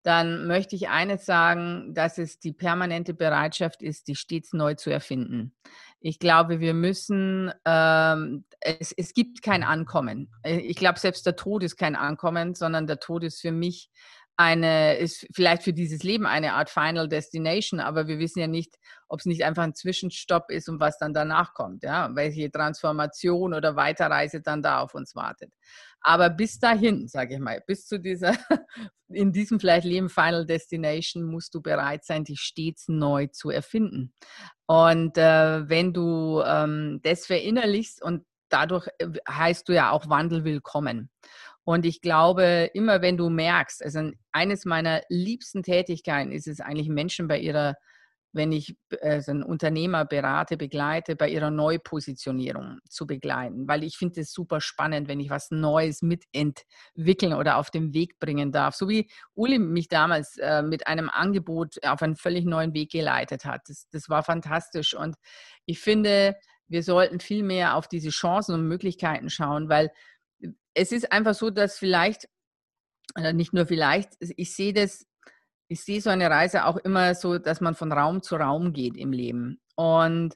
Dann 0.04 0.48
möchte 0.48 0.76
ich 0.76 0.90
eines 0.90 1.26
sagen, 1.26 1.94
dass 1.94 2.18
es 2.18 2.40
die 2.40 2.52
permanente 2.52 3.14
Bereitschaft 3.14 3.82
ist, 3.82 4.08
die 4.08 4.16
stets 4.16 4.54
neu 4.54 4.76
zu 4.76 4.90
erfinden. 4.90 5.56
Ich 6.02 6.20
glaube, 6.20 6.60
wir 6.60 6.74
müssen, 6.74 7.52
ähm, 7.66 8.44
es, 8.60 8.92
es 8.92 9.14
gibt 9.14 9.42
kein 9.42 9.64
Ankommen. 9.64 10.30
Äh, 10.44 10.58
ich 10.58 10.76
glaube, 10.76 11.00
selbst 11.00 11.26
der 11.26 11.38
Tod 11.38 11.64
ist 11.64 11.78
kein 11.78 11.96
Ankommen, 11.96 12.56
sondern 12.56 12.88
der 12.88 13.00
Tod 13.00 13.24
ist 13.24 13.40
für 13.40 13.54
mich 13.54 13.90
eine, 14.36 14.98
ist 14.98 15.28
vielleicht 15.34 15.64
für 15.64 15.74
dieses 15.74 16.02
Leben 16.04 16.26
eine 16.26 16.54
Art 16.54 16.70
Final 16.70 17.08
Destination, 17.08 17.80
aber 17.80 18.08
wir 18.08 18.18
wissen 18.18 18.40
ja 18.40 18.48
nicht, 18.48 18.76
ob 19.08 19.20
es 19.20 19.26
nicht 19.26 19.44
einfach 19.44 19.64
ein 19.64 19.76
Zwischenstopp 19.76 20.50
ist 20.50 20.70
und 20.70 20.80
was 20.80 20.98
dann 20.98 21.14
danach 21.14 21.54
kommt, 21.54 21.84
ja, 21.84 22.10
welche 22.16 22.52
Transformation 22.52 23.54
oder 23.54 23.76
Weiterreise 23.76 24.42
dann 24.42 24.64
da 24.64 24.80
auf 24.80 24.96
uns 24.96 25.16
wartet. 25.16 25.54
Aber 26.02 26.30
bis 26.30 26.60
dahin, 26.60 27.08
sage 27.08 27.36
ich 27.36 27.40
mal, 27.40 27.62
bis 27.66 27.86
zu 27.86 28.00
dieser, 28.00 28.34
in 29.08 29.32
diesem 29.32 29.60
vielleicht 29.60 29.86
Leben 29.86 30.10
Final 30.10 30.46
Destination, 30.46 31.24
musst 31.24 31.54
du 31.54 31.62
bereit 31.62 32.04
sein, 32.04 32.24
dich 32.24 32.42
stets 32.42 32.88
neu 32.88 33.28
zu 33.28 33.52
erfinden. 33.52 34.14
Und 34.66 35.18
äh, 35.18 35.70
wenn 35.70 35.94
du 35.94 36.42
ähm, 36.46 37.00
das 37.04 37.28
verinnerlichst 37.28 38.02
und 38.02 38.26
dadurch 38.50 38.88
äh, 39.00 39.08
heißt 39.30 39.70
du 39.70 39.74
ja 39.74 39.92
auch 39.92 40.10
Wandel 40.10 40.44
willkommen. 40.44 41.10
Und 41.66 41.86
ich 41.86 42.02
glaube, 42.02 42.70
immer 42.74 43.02
wenn 43.02 43.18
du 43.18 43.30
merkst, 43.30 43.84
also 43.84 44.12
eines 44.32 44.66
meiner 44.66 45.02
liebsten 45.10 45.64
Tätigkeiten 45.64 46.32
ist 46.32 46.48
es 46.48 46.60
eigentlich 46.60 46.90
Menschen 46.90 47.28
bei 47.28 47.40
ihrer 47.40 47.76
wenn 48.34 48.52
ich 48.52 48.76
also 49.02 49.32
einen 49.32 49.44
Unternehmer 49.44 50.06
berate, 50.06 50.58
begleite, 50.58 51.16
bei 51.16 51.30
ihrer 51.30 51.52
Neupositionierung 51.52 52.80
zu 52.90 53.06
begleiten, 53.06 53.68
weil 53.68 53.84
ich 53.84 53.96
finde 53.96 54.22
es 54.22 54.34
super 54.34 54.60
spannend, 54.60 55.08
wenn 55.08 55.20
ich 55.20 55.30
was 55.30 55.52
Neues 55.52 56.02
mitentwickeln 56.02 57.34
oder 57.34 57.58
auf 57.58 57.70
den 57.70 57.94
Weg 57.94 58.20
bringen 58.20 58.52
darf. 58.52 58.76
So 58.76 58.90
wie 58.90 59.10
Uli 59.36 59.60
mich 59.60 59.88
damals 59.88 60.38
äh, 60.38 60.64
mit 60.64 60.88
einem 60.88 61.10
Angebot 61.10 61.76
auf 61.84 62.02
einen 62.02 62.16
völlig 62.16 62.46
neuen 62.46 62.74
Weg 62.74 62.92
geleitet 62.92 63.46
hat. 63.46 63.62
Das, 63.68 63.88
das 63.92 64.10
war 64.10 64.24
fantastisch 64.24 64.96
und 64.96 65.16
ich 65.66 65.80
finde, 65.80 66.36
wir 66.68 66.82
sollten 66.82 67.20
viel 67.20 67.44
mehr 67.44 67.76
auf 67.76 67.88
diese 67.88 68.10
Chancen 68.10 68.56
und 68.56 68.68
Möglichkeiten 68.68 69.30
schauen, 69.30 69.70
weil 69.70 69.92
es 70.74 70.92
ist 70.92 71.12
einfach 71.12 71.36
so, 71.36 71.50
dass 71.50 71.78
vielleicht, 71.78 72.28
nicht 73.34 73.54
nur 73.54 73.66
vielleicht, 73.68 74.14
ich 74.20 74.56
sehe 74.56 74.74
das 74.74 75.06
ich 75.74 75.84
sehe 75.84 76.02
so 76.02 76.10
eine 76.10 76.30
Reise 76.30 76.66
auch 76.66 76.78
immer 76.78 77.16
so, 77.16 77.38
dass 77.38 77.62
man 77.62 77.76
von 77.76 77.92
Raum 77.92 78.22
zu 78.22 78.36
Raum 78.36 78.74
geht 78.74 78.96
im 78.96 79.12
Leben. 79.12 79.60
Und 79.76 80.36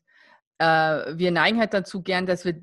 äh, 0.57 0.65
wir 0.65 1.31
neigen 1.31 1.59
halt 1.59 1.73
dazu 1.73 2.01
gern, 2.01 2.25
dass 2.25 2.43
wir 2.43 2.59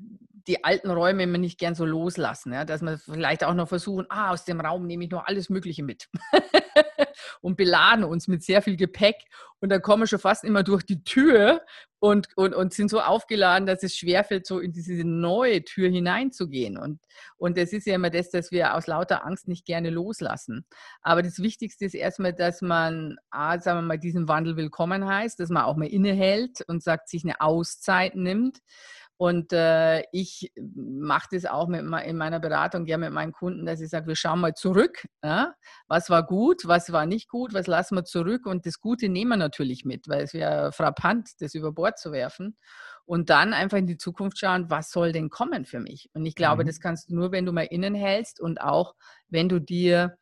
die 0.47 0.63
alten 0.63 0.91
Räume 0.91 1.23
immer 1.23 1.37
nicht 1.37 1.57
gern 1.57 1.73
so 1.73 1.85
loslassen. 1.85 2.53
Ja? 2.53 2.65
Dass 2.65 2.81
wir 2.81 2.97
vielleicht 2.97 3.43
auch 3.43 3.53
noch 3.53 3.69
versuchen, 3.69 4.05
ah, 4.09 4.31
aus 4.31 4.45
dem 4.45 4.59
Raum 4.59 4.85
nehme 4.85 5.05
ich 5.05 5.11
noch 5.11 5.25
alles 5.25 5.49
Mögliche 5.49 5.83
mit. 5.83 6.09
und 7.41 7.57
beladen 7.57 8.03
uns 8.03 8.27
mit 8.27 8.43
sehr 8.43 8.61
viel 8.61 8.77
Gepäck. 8.77 9.15
Und 9.59 9.69
dann 9.69 9.81
kommen 9.81 10.03
wir 10.03 10.07
schon 10.07 10.19
fast 10.19 10.43
immer 10.43 10.63
durch 10.63 10.83
die 10.83 11.03
Tür 11.03 11.61
und, 11.99 12.27
und, 12.35 12.53
und 12.53 12.73
sind 12.73 12.89
so 12.89 13.01
aufgeladen, 13.01 13.65
dass 13.65 13.81
es 13.81 13.95
schwerfällt, 13.95 14.45
so 14.45 14.59
in 14.59 14.73
diese 14.73 15.03
neue 15.03 15.63
Tür 15.63 15.89
hineinzugehen. 15.89 16.77
Und, 16.77 17.01
und 17.37 17.57
das 17.57 17.73
ist 17.73 17.87
ja 17.87 17.95
immer 17.95 18.09
das, 18.09 18.29
dass 18.29 18.51
wir 18.51 18.75
aus 18.75 18.85
lauter 18.85 19.25
Angst 19.25 19.47
nicht 19.47 19.65
gerne 19.65 19.89
loslassen. 19.89 20.65
Aber 21.01 21.23
das 21.23 21.39
Wichtigste 21.39 21.85
ist 21.85 21.95
erstmal, 21.95 22.33
dass 22.33 22.61
man, 22.61 23.17
ah, 23.31 23.59
sagen 23.59 23.79
wir 23.79 23.83
mal, 23.83 23.97
diesen 23.97 24.27
Wandel 24.27 24.55
willkommen 24.55 25.07
heißt, 25.07 25.39
dass 25.39 25.49
man 25.49 25.63
auch 25.63 25.77
mal 25.77 25.87
innehält 25.87 26.61
und 26.67 26.83
sagt, 26.83 27.09
sich 27.09 27.23
eine 27.23 27.41
Auszeit 27.41 28.15
nimmt 28.15 28.59
und 29.17 29.53
äh, 29.53 30.03
ich 30.11 30.51
mache 30.75 31.27
das 31.31 31.45
auch 31.45 31.67
mit, 31.67 31.81
in 31.81 32.17
meiner 32.17 32.39
Beratung 32.39 32.83
gerne 32.85 33.05
mit 33.05 33.13
meinen 33.13 33.31
Kunden, 33.31 33.65
dass 33.65 33.79
ich 33.79 33.89
sage, 33.89 34.07
wir 34.07 34.15
schauen 34.15 34.41
mal 34.41 34.53
zurück. 34.53 35.07
Ja? 35.23 35.53
Was 35.87 36.09
war 36.09 36.25
gut, 36.25 36.63
was 36.65 36.91
war 36.91 37.05
nicht 37.05 37.29
gut, 37.29 37.53
was 37.53 37.67
lassen 37.67 37.95
wir 37.95 38.03
zurück 38.03 38.45
und 38.45 38.65
das 38.65 38.79
Gute 38.79 39.07
nehmen 39.07 39.31
wir 39.31 39.37
natürlich 39.37 39.85
mit, 39.85 40.09
weil 40.09 40.23
es 40.23 40.33
wäre 40.33 40.73
frappant, 40.73 41.29
das 41.39 41.55
über 41.55 41.71
Bord 41.71 41.97
zu 41.97 42.11
werfen. 42.11 42.57
Und 43.05 43.29
dann 43.29 43.53
einfach 43.53 43.77
in 43.77 43.87
die 43.87 43.97
Zukunft 43.97 44.39
schauen, 44.39 44.69
was 44.69 44.89
soll 44.89 45.11
denn 45.11 45.29
kommen 45.29 45.65
für 45.65 45.79
mich? 45.79 46.09
Und 46.13 46.25
ich 46.25 46.35
glaube, 46.35 46.63
mhm. 46.63 46.67
das 46.67 46.79
kannst 46.79 47.09
du 47.09 47.15
nur, 47.15 47.31
wenn 47.31 47.45
du 47.45 47.53
mal 47.53 47.67
innen 47.69 47.93
hältst 47.93 48.41
und 48.41 48.59
auch, 48.59 48.95
wenn 49.29 49.47
du 49.47 49.59
dir 49.59 50.17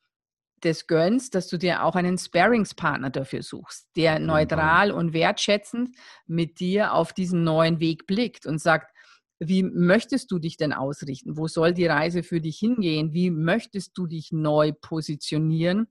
das 0.66 0.88
gönnst, 0.88 1.36
dass 1.36 1.48
du 1.48 1.58
dir 1.58 1.84
auch 1.84 1.96
einen 1.96 2.18
Sparingspartner 2.18 3.10
dafür 3.10 3.44
suchst, 3.44 3.88
der 3.96 4.20
neutral 4.20 4.92
und 4.92 5.14
wertschätzend 5.14 5.96
mit 6.26 6.60
dir 6.60 6.94
auf 6.94 7.14
diesen 7.14 7.44
neuen 7.44 7.80
Weg 7.80 8.08
blickt 8.08 8.46
und 8.46 8.60
sagt, 8.60 8.94
wie 9.40 9.64
möchtest 9.64 10.32
du 10.32 10.40
dich 10.40 10.58
denn 10.58 10.74
ausrichten? 10.74 11.38
Wo 11.38 11.48
soll 11.48 11.74
die 11.74 11.86
Reise 11.86 12.24
für 12.24 12.40
dich 12.40 12.58
hingehen? 12.58 13.14
Wie 13.14 13.30
möchtest 13.30 13.98
du 13.98 14.08
dich 14.08 14.32
neu 14.32 14.72
positionieren, 14.72 15.88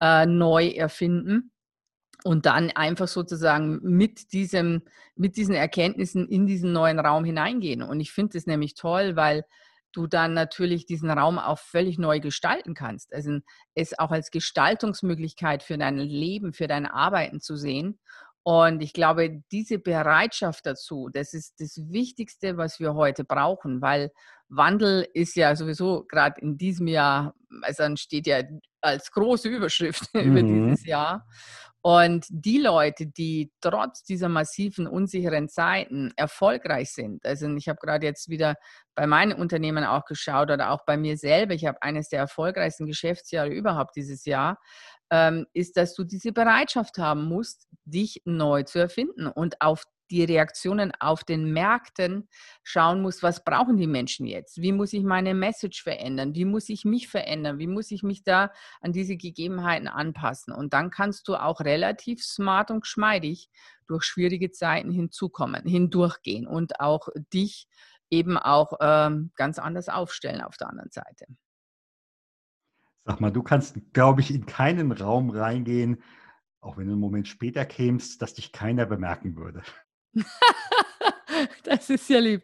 äh, 0.00 0.26
neu 0.26 0.68
erfinden? 0.68 1.52
Und 2.24 2.46
dann 2.46 2.70
einfach 2.70 3.06
sozusagen 3.06 3.78
mit, 3.82 4.32
diesem, 4.32 4.82
mit 5.14 5.36
diesen 5.36 5.54
Erkenntnissen 5.54 6.26
in 6.26 6.46
diesen 6.46 6.72
neuen 6.72 6.98
Raum 6.98 7.24
hineingehen. 7.24 7.82
Und 7.82 8.00
ich 8.00 8.10
finde 8.10 8.38
es 8.38 8.46
nämlich 8.46 8.74
toll, 8.74 9.14
weil 9.14 9.44
du 9.96 10.06
dann 10.06 10.34
natürlich 10.34 10.86
diesen 10.86 11.10
Raum 11.10 11.38
auch 11.38 11.58
völlig 11.58 11.98
neu 11.98 12.20
gestalten 12.20 12.74
kannst. 12.74 13.14
Also 13.14 13.38
es 13.74 13.98
auch 13.98 14.10
als 14.10 14.30
Gestaltungsmöglichkeit 14.30 15.62
für 15.62 15.78
dein 15.78 15.98
Leben, 15.98 16.52
für 16.52 16.66
dein 16.66 16.86
Arbeiten 16.86 17.40
zu 17.40 17.56
sehen. 17.56 17.98
Und 18.42 18.80
ich 18.80 18.92
glaube, 18.92 19.42
diese 19.50 19.78
Bereitschaft 19.78 20.66
dazu, 20.66 21.08
das 21.12 21.34
ist 21.34 21.54
das 21.58 21.80
Wichtigste, 21.90 22.56
was 22.56 22.78
wir 22.78 22.94
heute 22.94 23.24
brauchen, 23.24 23.80
weil 23.80 24.12
Wandel 24.48 25.08
ist 25.14 25.34
ja 25.34 25.56
sowieso 25.56 26.04
gerade 26.04 26.40
in 26.40 26.56
diesem 26.56 26.86
Jahr, 26.86 27.34
also 27.62 27.84
steht 27.96 28.26
ja 28.28 28.42
als 28.80 29.10
große 29.10 29.48
Überschrift 29.48 30.02
mhm. 30.14 30.20
über 30.20 30.42
dieses 30.42 30.86
Jahr. 30.86 31.26
Und 31.86 32.26
die 32.30 32.58
Leute, 32.58 33.06
die 33.06 33.52
trotz 33.60 34.02
dieser 34.02 34.28
massiven 34.28 34.88
unsicheren 34.88 35.48
Zeiten 35.48 36.12
erfolgreich 36.16 36.90
sind, 36.90 37.24
also 37.24 37.48
ich 37.54 37.68
habe 37.68 37.78
gerade 37.80 38.04
jetzt 38.04 38.28
wieder 38.28 38.56
bei 38.96 39.06
meinen 39.06 39.34
Unternehmen 39.34 39.84
auch 39.84 40.04
geschaut 40.04 40.50
oder 40.50 40.72
auch 40.72 40.84
bei 40.84 40.96
mir 40.96 41.16
selber, 41.16 41.54
ich 41.54 41.64
habe 41.64 41.80
eines 41.82 42.08
der 42.08 42.18
erfolgreichsten 42.18 42.86
Geschäftsjahre 42.86 43.50
überhaupt 43.50 43.94
dieses 43.94 44.24
Jahr, 44.24 44.58
ähm, 45.10 45.46
ist, 45.52 45.76
dass 45.76 45.94
du 45.94 46.02
diese 46.02 46.32
Bereitschaft 46.32 46.98
haben 46.98 47.28
musst, 47.28 47.68
dich 47.84 48.20
neu 48.24 48.64
zu 48.64 48.80
erfinden 48.80 49.28
und 49.28 49.62
auf 49.62 49.84
die 50.10 50.24
Reaktionen 50.24 50.92
auf 51.00 51.24
den 51.24 51.52
Märkten 51.52 52.28
schauen 52.62 53.02
muss, 53.02 53.22
was 53.22 53.44
brauchen 53.44 53.76
die 53.76 53.86
Menschen 53.86 54.26
jetzt? 54.26 54.60
Wie 54.60 54.72
muss 54.72 54.92
ich 54.92 55.04
meine 55.04 55.34
Message 55.34 55.82
verändern? 55.82 56.34
Wie 56.34 56.44
muss 56.44 56.68
ich 56.68 56.84
mich 56.84 57.08
verändern? 57.08 57.58
Wie 57.58 57.66
muss 57.66 57.90
ich 57.90 58.02
mich 58.02 58.22
da 58.22 58.52
an 58.80 58.92
diese 58.92 59.16
Gegebenheiten 59.16 59.88
anpassen? 59.88 60.52
Und 60.52 60.72
dann 60.72 60.90
kannst 60.90 61.28
du 61.28 61.36
auch 61.36 61.60
relativ 61.60 62.22
smart 62.22 62.70
und 62.70 62.80
geschmeidig 62.80 63.48
durch 63.86 64.04
schwierige 64.04 64.50
Zeiten 64.50 64.90
hinzukommen, 64.90 65.64
hindurchgehen 65.64 66.46
und 66.46 66.80
auch 66.80 67.08
dich 67.32 67.68
eben 68.10 68.36
auch 68.36 68.74
ähm, 68.80 69.32
ganz 69.36 69.58
anders 69.58 69.88
aufstellen 69.88 70.40
auf 70.40 70.56
der 70.56 70.70
anderen 70.70 70.90
Seite. 70.90 71.26
Sag 73.04 73.20
mal, 73.20 73.30
du 73.30 73.42
kannst, 73.42 73.76
glaube 73.92 74.20
ich, 74.20 74.34
in 74.34 74.46
keinen 74.46 74.90
Raum 74.90 75.30
reingehen, 75.30 76.02
auch 76.60 76.76
wenn 76.76 76.86
du 76.86 76.92
einen 76.92 77.00
Moment 77.00 77.28
später 77.28 77.64
kämst, 77.64 78.20
dass 78.20 78.34
dich 78.34 78.50
keiner 78.50 78.86
bemerken 78.86 79.36
würde. 79.36 79.62
Das 81.64 81.90
ist 81.90 82.08
ja 82.08 82.18
lieb. 82.18 82.42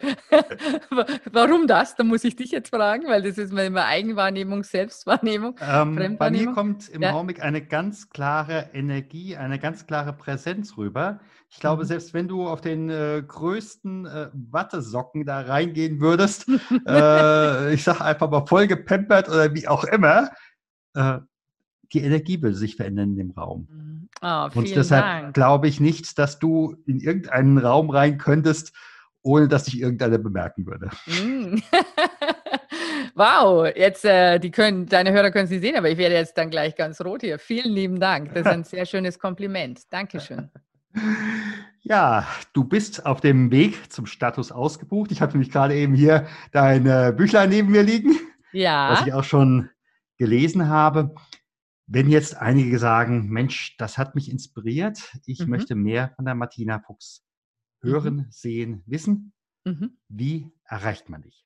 Warum 1.32 1.66
das? 1.66 1.94
Da 1.94 2.04
muss 2.04 2.24
ich 2.24 2.36
dich 2.36 2.50
jetzt 2.50 2.70
fragen, 2.70 3.06
weil 3.06 3.22
das 3.22 3.38
ist 3.38 3.52
meine 3.52 3.84
Eigenwahrnehmung, 3.84 4.64
Selbstwahrnehmung. 4.64 5.56
Ähm, 5.60 6.16
bei 6.18 6.30
mir 6.30 6.52
kommt 6.52 6.88
im 6.88 7.02
ja. 7.02 7.12
Augenblick 7.12 7.42
eine 7.42 7.64
ganz 7.64 8.10
klare 8.10 8.70
Energie, 8.74 9.36
eine 9.36 9.58
ganz 9.58 9.86
klare 9.86 10.12
Präsenz 10.12 10.76
rüber. 10.76 11.20
Ich 11.48 11.60
glaube, 11.60 11.84
mhm. 11.84 11.88
selbst 11.88 12.12
wenn 12.12 12.28
du 12.28 12.48
auf 12.48 12.60
den 12.60 12.90
äh, 12.90 13.22
größten 13.26 14.06
äh, 14.06 14.28
Wattesocken 14.32 15.24
da 15.24 15.40
reingehen 15.40 16.00
würdest, 16.00 16.46
äh, 16.86 17.72
ich 17.72 17.84
sage 17.84 18.04
einfach 18.04 18.30
mal 18.30 18.46
voll 18.46 18.66
gepempert 18.66 19.28
oder 19.28 19.54
wie 19.54 19.68
auch 19.68 19.84
immer, 19.84 20.30
äh, 20.94 21.18
die 21.92 22.00
Energie 22.00 22.40
würde 22.40 22.56
sich 22.56 22.76
verändern 22.76 23.10
in 23.10 23.16
dem 23.16 23.30
Raum. 23.30 24.08
Oh, 24.22 24.48
und 24.54 24.74
deshalb 24.74 25.34
glaube 25.34 25.68
ich 25.68 25.80
nicht, 25.80 26.18
dass 26.18 26.38
du 26.38 26.76
in 26.86 27.00
irgendeinen 27.00 27.58
Raum 27.58 27.90
rein 27.90 28.18
könntest, 28.18 28.72
ohne 29.22 29.48
dass 29.48 29.64
dich 29.64 29.80
irgendeiner 29.80 30.18
bemerken 30.18 30.66
würde. 30.66 30.90
Mhm. 31.06 31.62
wow, 33.14 33.68
jetzt 33.74 34.04
äh, 34.04 34.38
die 34.38 34.50
können, 34.50 34.86
deine 34.86 35.12
Hörer 35.12 35.30
können 35.30 35.48
sie 35.48 35.58
sehen, 35.58 35.76
aber 35.76 35.90
ich 35.90 35.98
werde 35.98 36.14
jetzt 36.14 36.38
dann 36.38 36.50
gleich 36.50 36.76
ganz 36.76 37.00
rot 37.00 37.22
hier. 37.22 37.38
Vielen 37.38 37.72
lieben 37.72 38.00
Dank. 38.00 38.34
Das 38.34 38.46
ist 38.46 38.52
ein 38.52 38.64
sehr 38.64 38.86
schönes 38.86 39.18
Kompliment. 39.18 39.80
Dankeschön. 39.90 40.50
Ja, 41.84 42.28
du 42.52 42.62
bist 42.62 43.06
auf 43.06 43.20
dem 43.20 43.50
Weg 43.50 43.92
zum 43.92 44.06
Status 44.06 44.52
ausgebucht. 44.52 45.10
Ich 45.10 45.20
habe 45.20 45.32
nämlich 45.32 45.50
gerade 45.50 45.74
eben 45.74 45.94
hier 45.94 46.28
dein 46.52 46.84
Büchlein 47.16 47.48
neben 47.48 47.72
mir 47.72 47.82
liegen, 47.82 48.16
ja. 48.52 48.92
was 48.92 49.04
ich 49.04 49.12
auch 49.12 49.24
schon 49.24 49.68
gelesen 50.16 50.68
habe. 50.68 51.12
Wenn 51.86 52.08
jetzt 52.08 52.36
einige 52.36 52.78
sagen, 52.78 53.28
Mensch, 53.28 53.76
das 53.76 53.98
hat 53.98 54.14
mich 54.14 54.30
inspiriert, 54.30 55.12
ich 55.26 55.40
mhm. 55.40 55.50
möchte 55.50 55.74
mehr 55.74 56.12
von 56.16 56.24
der 56.24 56.34
Martina 56.34 56.80
Fuchs 56.80 57.24
hören, 57.80 58.16
mhm. 58.16 58.26
sehen, 58.30 58.82
wissen, 58.86 59.32
mhm. 59.64 59.98
wie 60.08 60.52
erreicht 60.64 61.08
man 61.08 61.22
dich? 61.22 61.44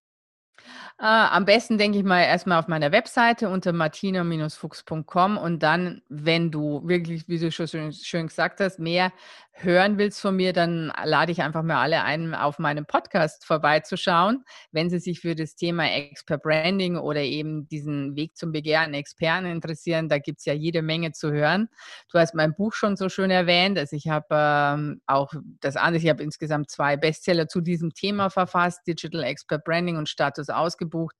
Äh, 0.98 1.04
am 1.04 1.44
besten 1.44 1.78
denke 1.78 1.98
ich 1.98 2.04
mal 2.04 2.22
erstmal 2.22 2.58
auf 2.58 2.68
meiner 2.68 2.92
Webseite 2.92 3.48
unter 3.48 3.72
martina-fuchs.com 3.72 5.36
und 5.36 5.62
dann, 5.62 6.02
wenn 6.08 6.50
du 6.50 6.86
wirklich, 6.88 7.28
wie 7.28 7.38
du 7.38 7.52
schon 7.52 7.92
schön, 7.92 8.26
gesagt 8.26 8.60
hast, 8.60 8.78
mehr 8.78 9.12
hören 9.58 9.96
willst 9.96 10.20
von 10.20 10.36
mir, 10.36 10.52
dann 10.52 10.92
lade 11.04 11.32
ich 11.32 11.42
einfach 11.42 11.62
mal 11.62 11.80
alle 11.80 12.02
ein, 12.02 12.34
auf 12.34 12.58
meinem 12.58 12.84
Podcast 12.84 13.44
vorbeizuschauen. 13.46 14.44
Wenn 14.70 14.90
Sie 14.90 14.98
sich 14.98 15.20
für 15.20 15.34
das 15.34 15.54
Thema 15.56 15.90
Expert 15.90 16.42
Branding 16.42 16.96
oder 16.96 17.22
eben 17.22 17.66
diesen 17.68 18.16
Weg 18.16 18.36
zum 18.36 18.52
Begehren 18.52 18.92
Experten 18.92 19.46
interessieren, 19.46 20.08
da 20.08 20.18
gibt 20.18 20.40
es 20.40 20.44
ja 20.44 20.52
jede 20.52 20.82
Menge 20.82 21.12
zu 21.12 21.32
hören. 21.32 21.68
Du 22.12 22.18
hast 22.18 22.34
mein 22.34 22.54
Buch 22.54 22.74
schon 22.74 22.96
so 22.96 23.08
schön 23.08 23.30
erwähnt. 23.30 23.78
Also 23.78 23.96
ich 23.96 24.08
habe 24.08 24.26
ähm, 24.30 25.00
auch 25.06 25.32
das 25.60 25.76
andere, 25.76 26.02
ich 26.02 26.10
habe 26.10 26.22
insgesamt 26.22 26.70
zwei 26.70 26.96
Bestseller 26.96 27.48
zu 27.48 27.62
diesem 27.62 27.94
Thema 27.94 28.28
verfasst, 28.28 28.86
Digital 28.86 29.24
Expert 29.24 29.64
Branding 29.64 29.96
und 29.96 30.08
Status 30.08 30.45
ausgebucht. 30.50 31.16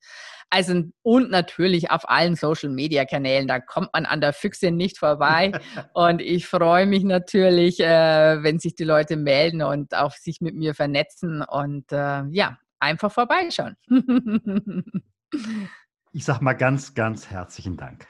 Also 0.51 0.85
und 1.03 1.31
natürlich 1.31 1.91
auf 1.91 2.09
allen 2.09 2.37
Social 2.37 2.71
Media 2.71 3.05
Kanälen, 3.05 3.49
da 3.49 3.61
kommt 3.61 3.91
man 3.93 4.07
an 4.07 4.21
der 4.21 4.33
Füchse 4.33 4.71
nicht 4.71 4.99
vorbei. 4.99 5.53
und 5.95 6.23
ich 6.23 6.47
freue 6.47 6.87
mich 6.87 7.05
natürlich, 7.05 7.81
äh, 7.81 8.43
wenn 8.43 8.59
sich 8.59 8.75
die 8.75 8.85
Leute 8.85 9.17
melden 9.17 9.63
und 9.63 9.95
auch 9.95 10.13
sich 10.13 10.41
mit 10.41 10.55
mir 10.55 10.75
vernetzen 10.75 11.43
und 11.43 11.91
äh, 11.93 12.25
ja, 12.31 12.59
einfach 12.79 13.11
vorbeischauen. 13.11 13.77
ich 16.13 16.25
sage 16.25 16.45
mal 16.45 16.55
ganz, 16.55 16.95
ganz 16.95 17.31
herzlichen 17.31 17.77
Dank. 17.77 18.07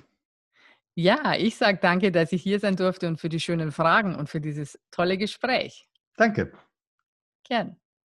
Ja, 0.99 1.35
ich 1.37 1.57
sage 1.57 1.79
danke, 1.81 2.11
dass 2.11 2.33
ich 2.33 2.43
hier 2.43 2.59
sein 2.59 2.77
durfte 2.77 3.07
und 3.07 3.21
für 3.21 3.29
die 3.29 3.41
schönen 3.41 3.71
Fragen 3.71 4.14
und 4.14 4.31
für 4.31 4.41
dieses 4.41 4.79
tolle 4.91 5.19
Gespräch. 5.19 5.87
Danke. 6.17 6.53
Gern. 7.45 7.77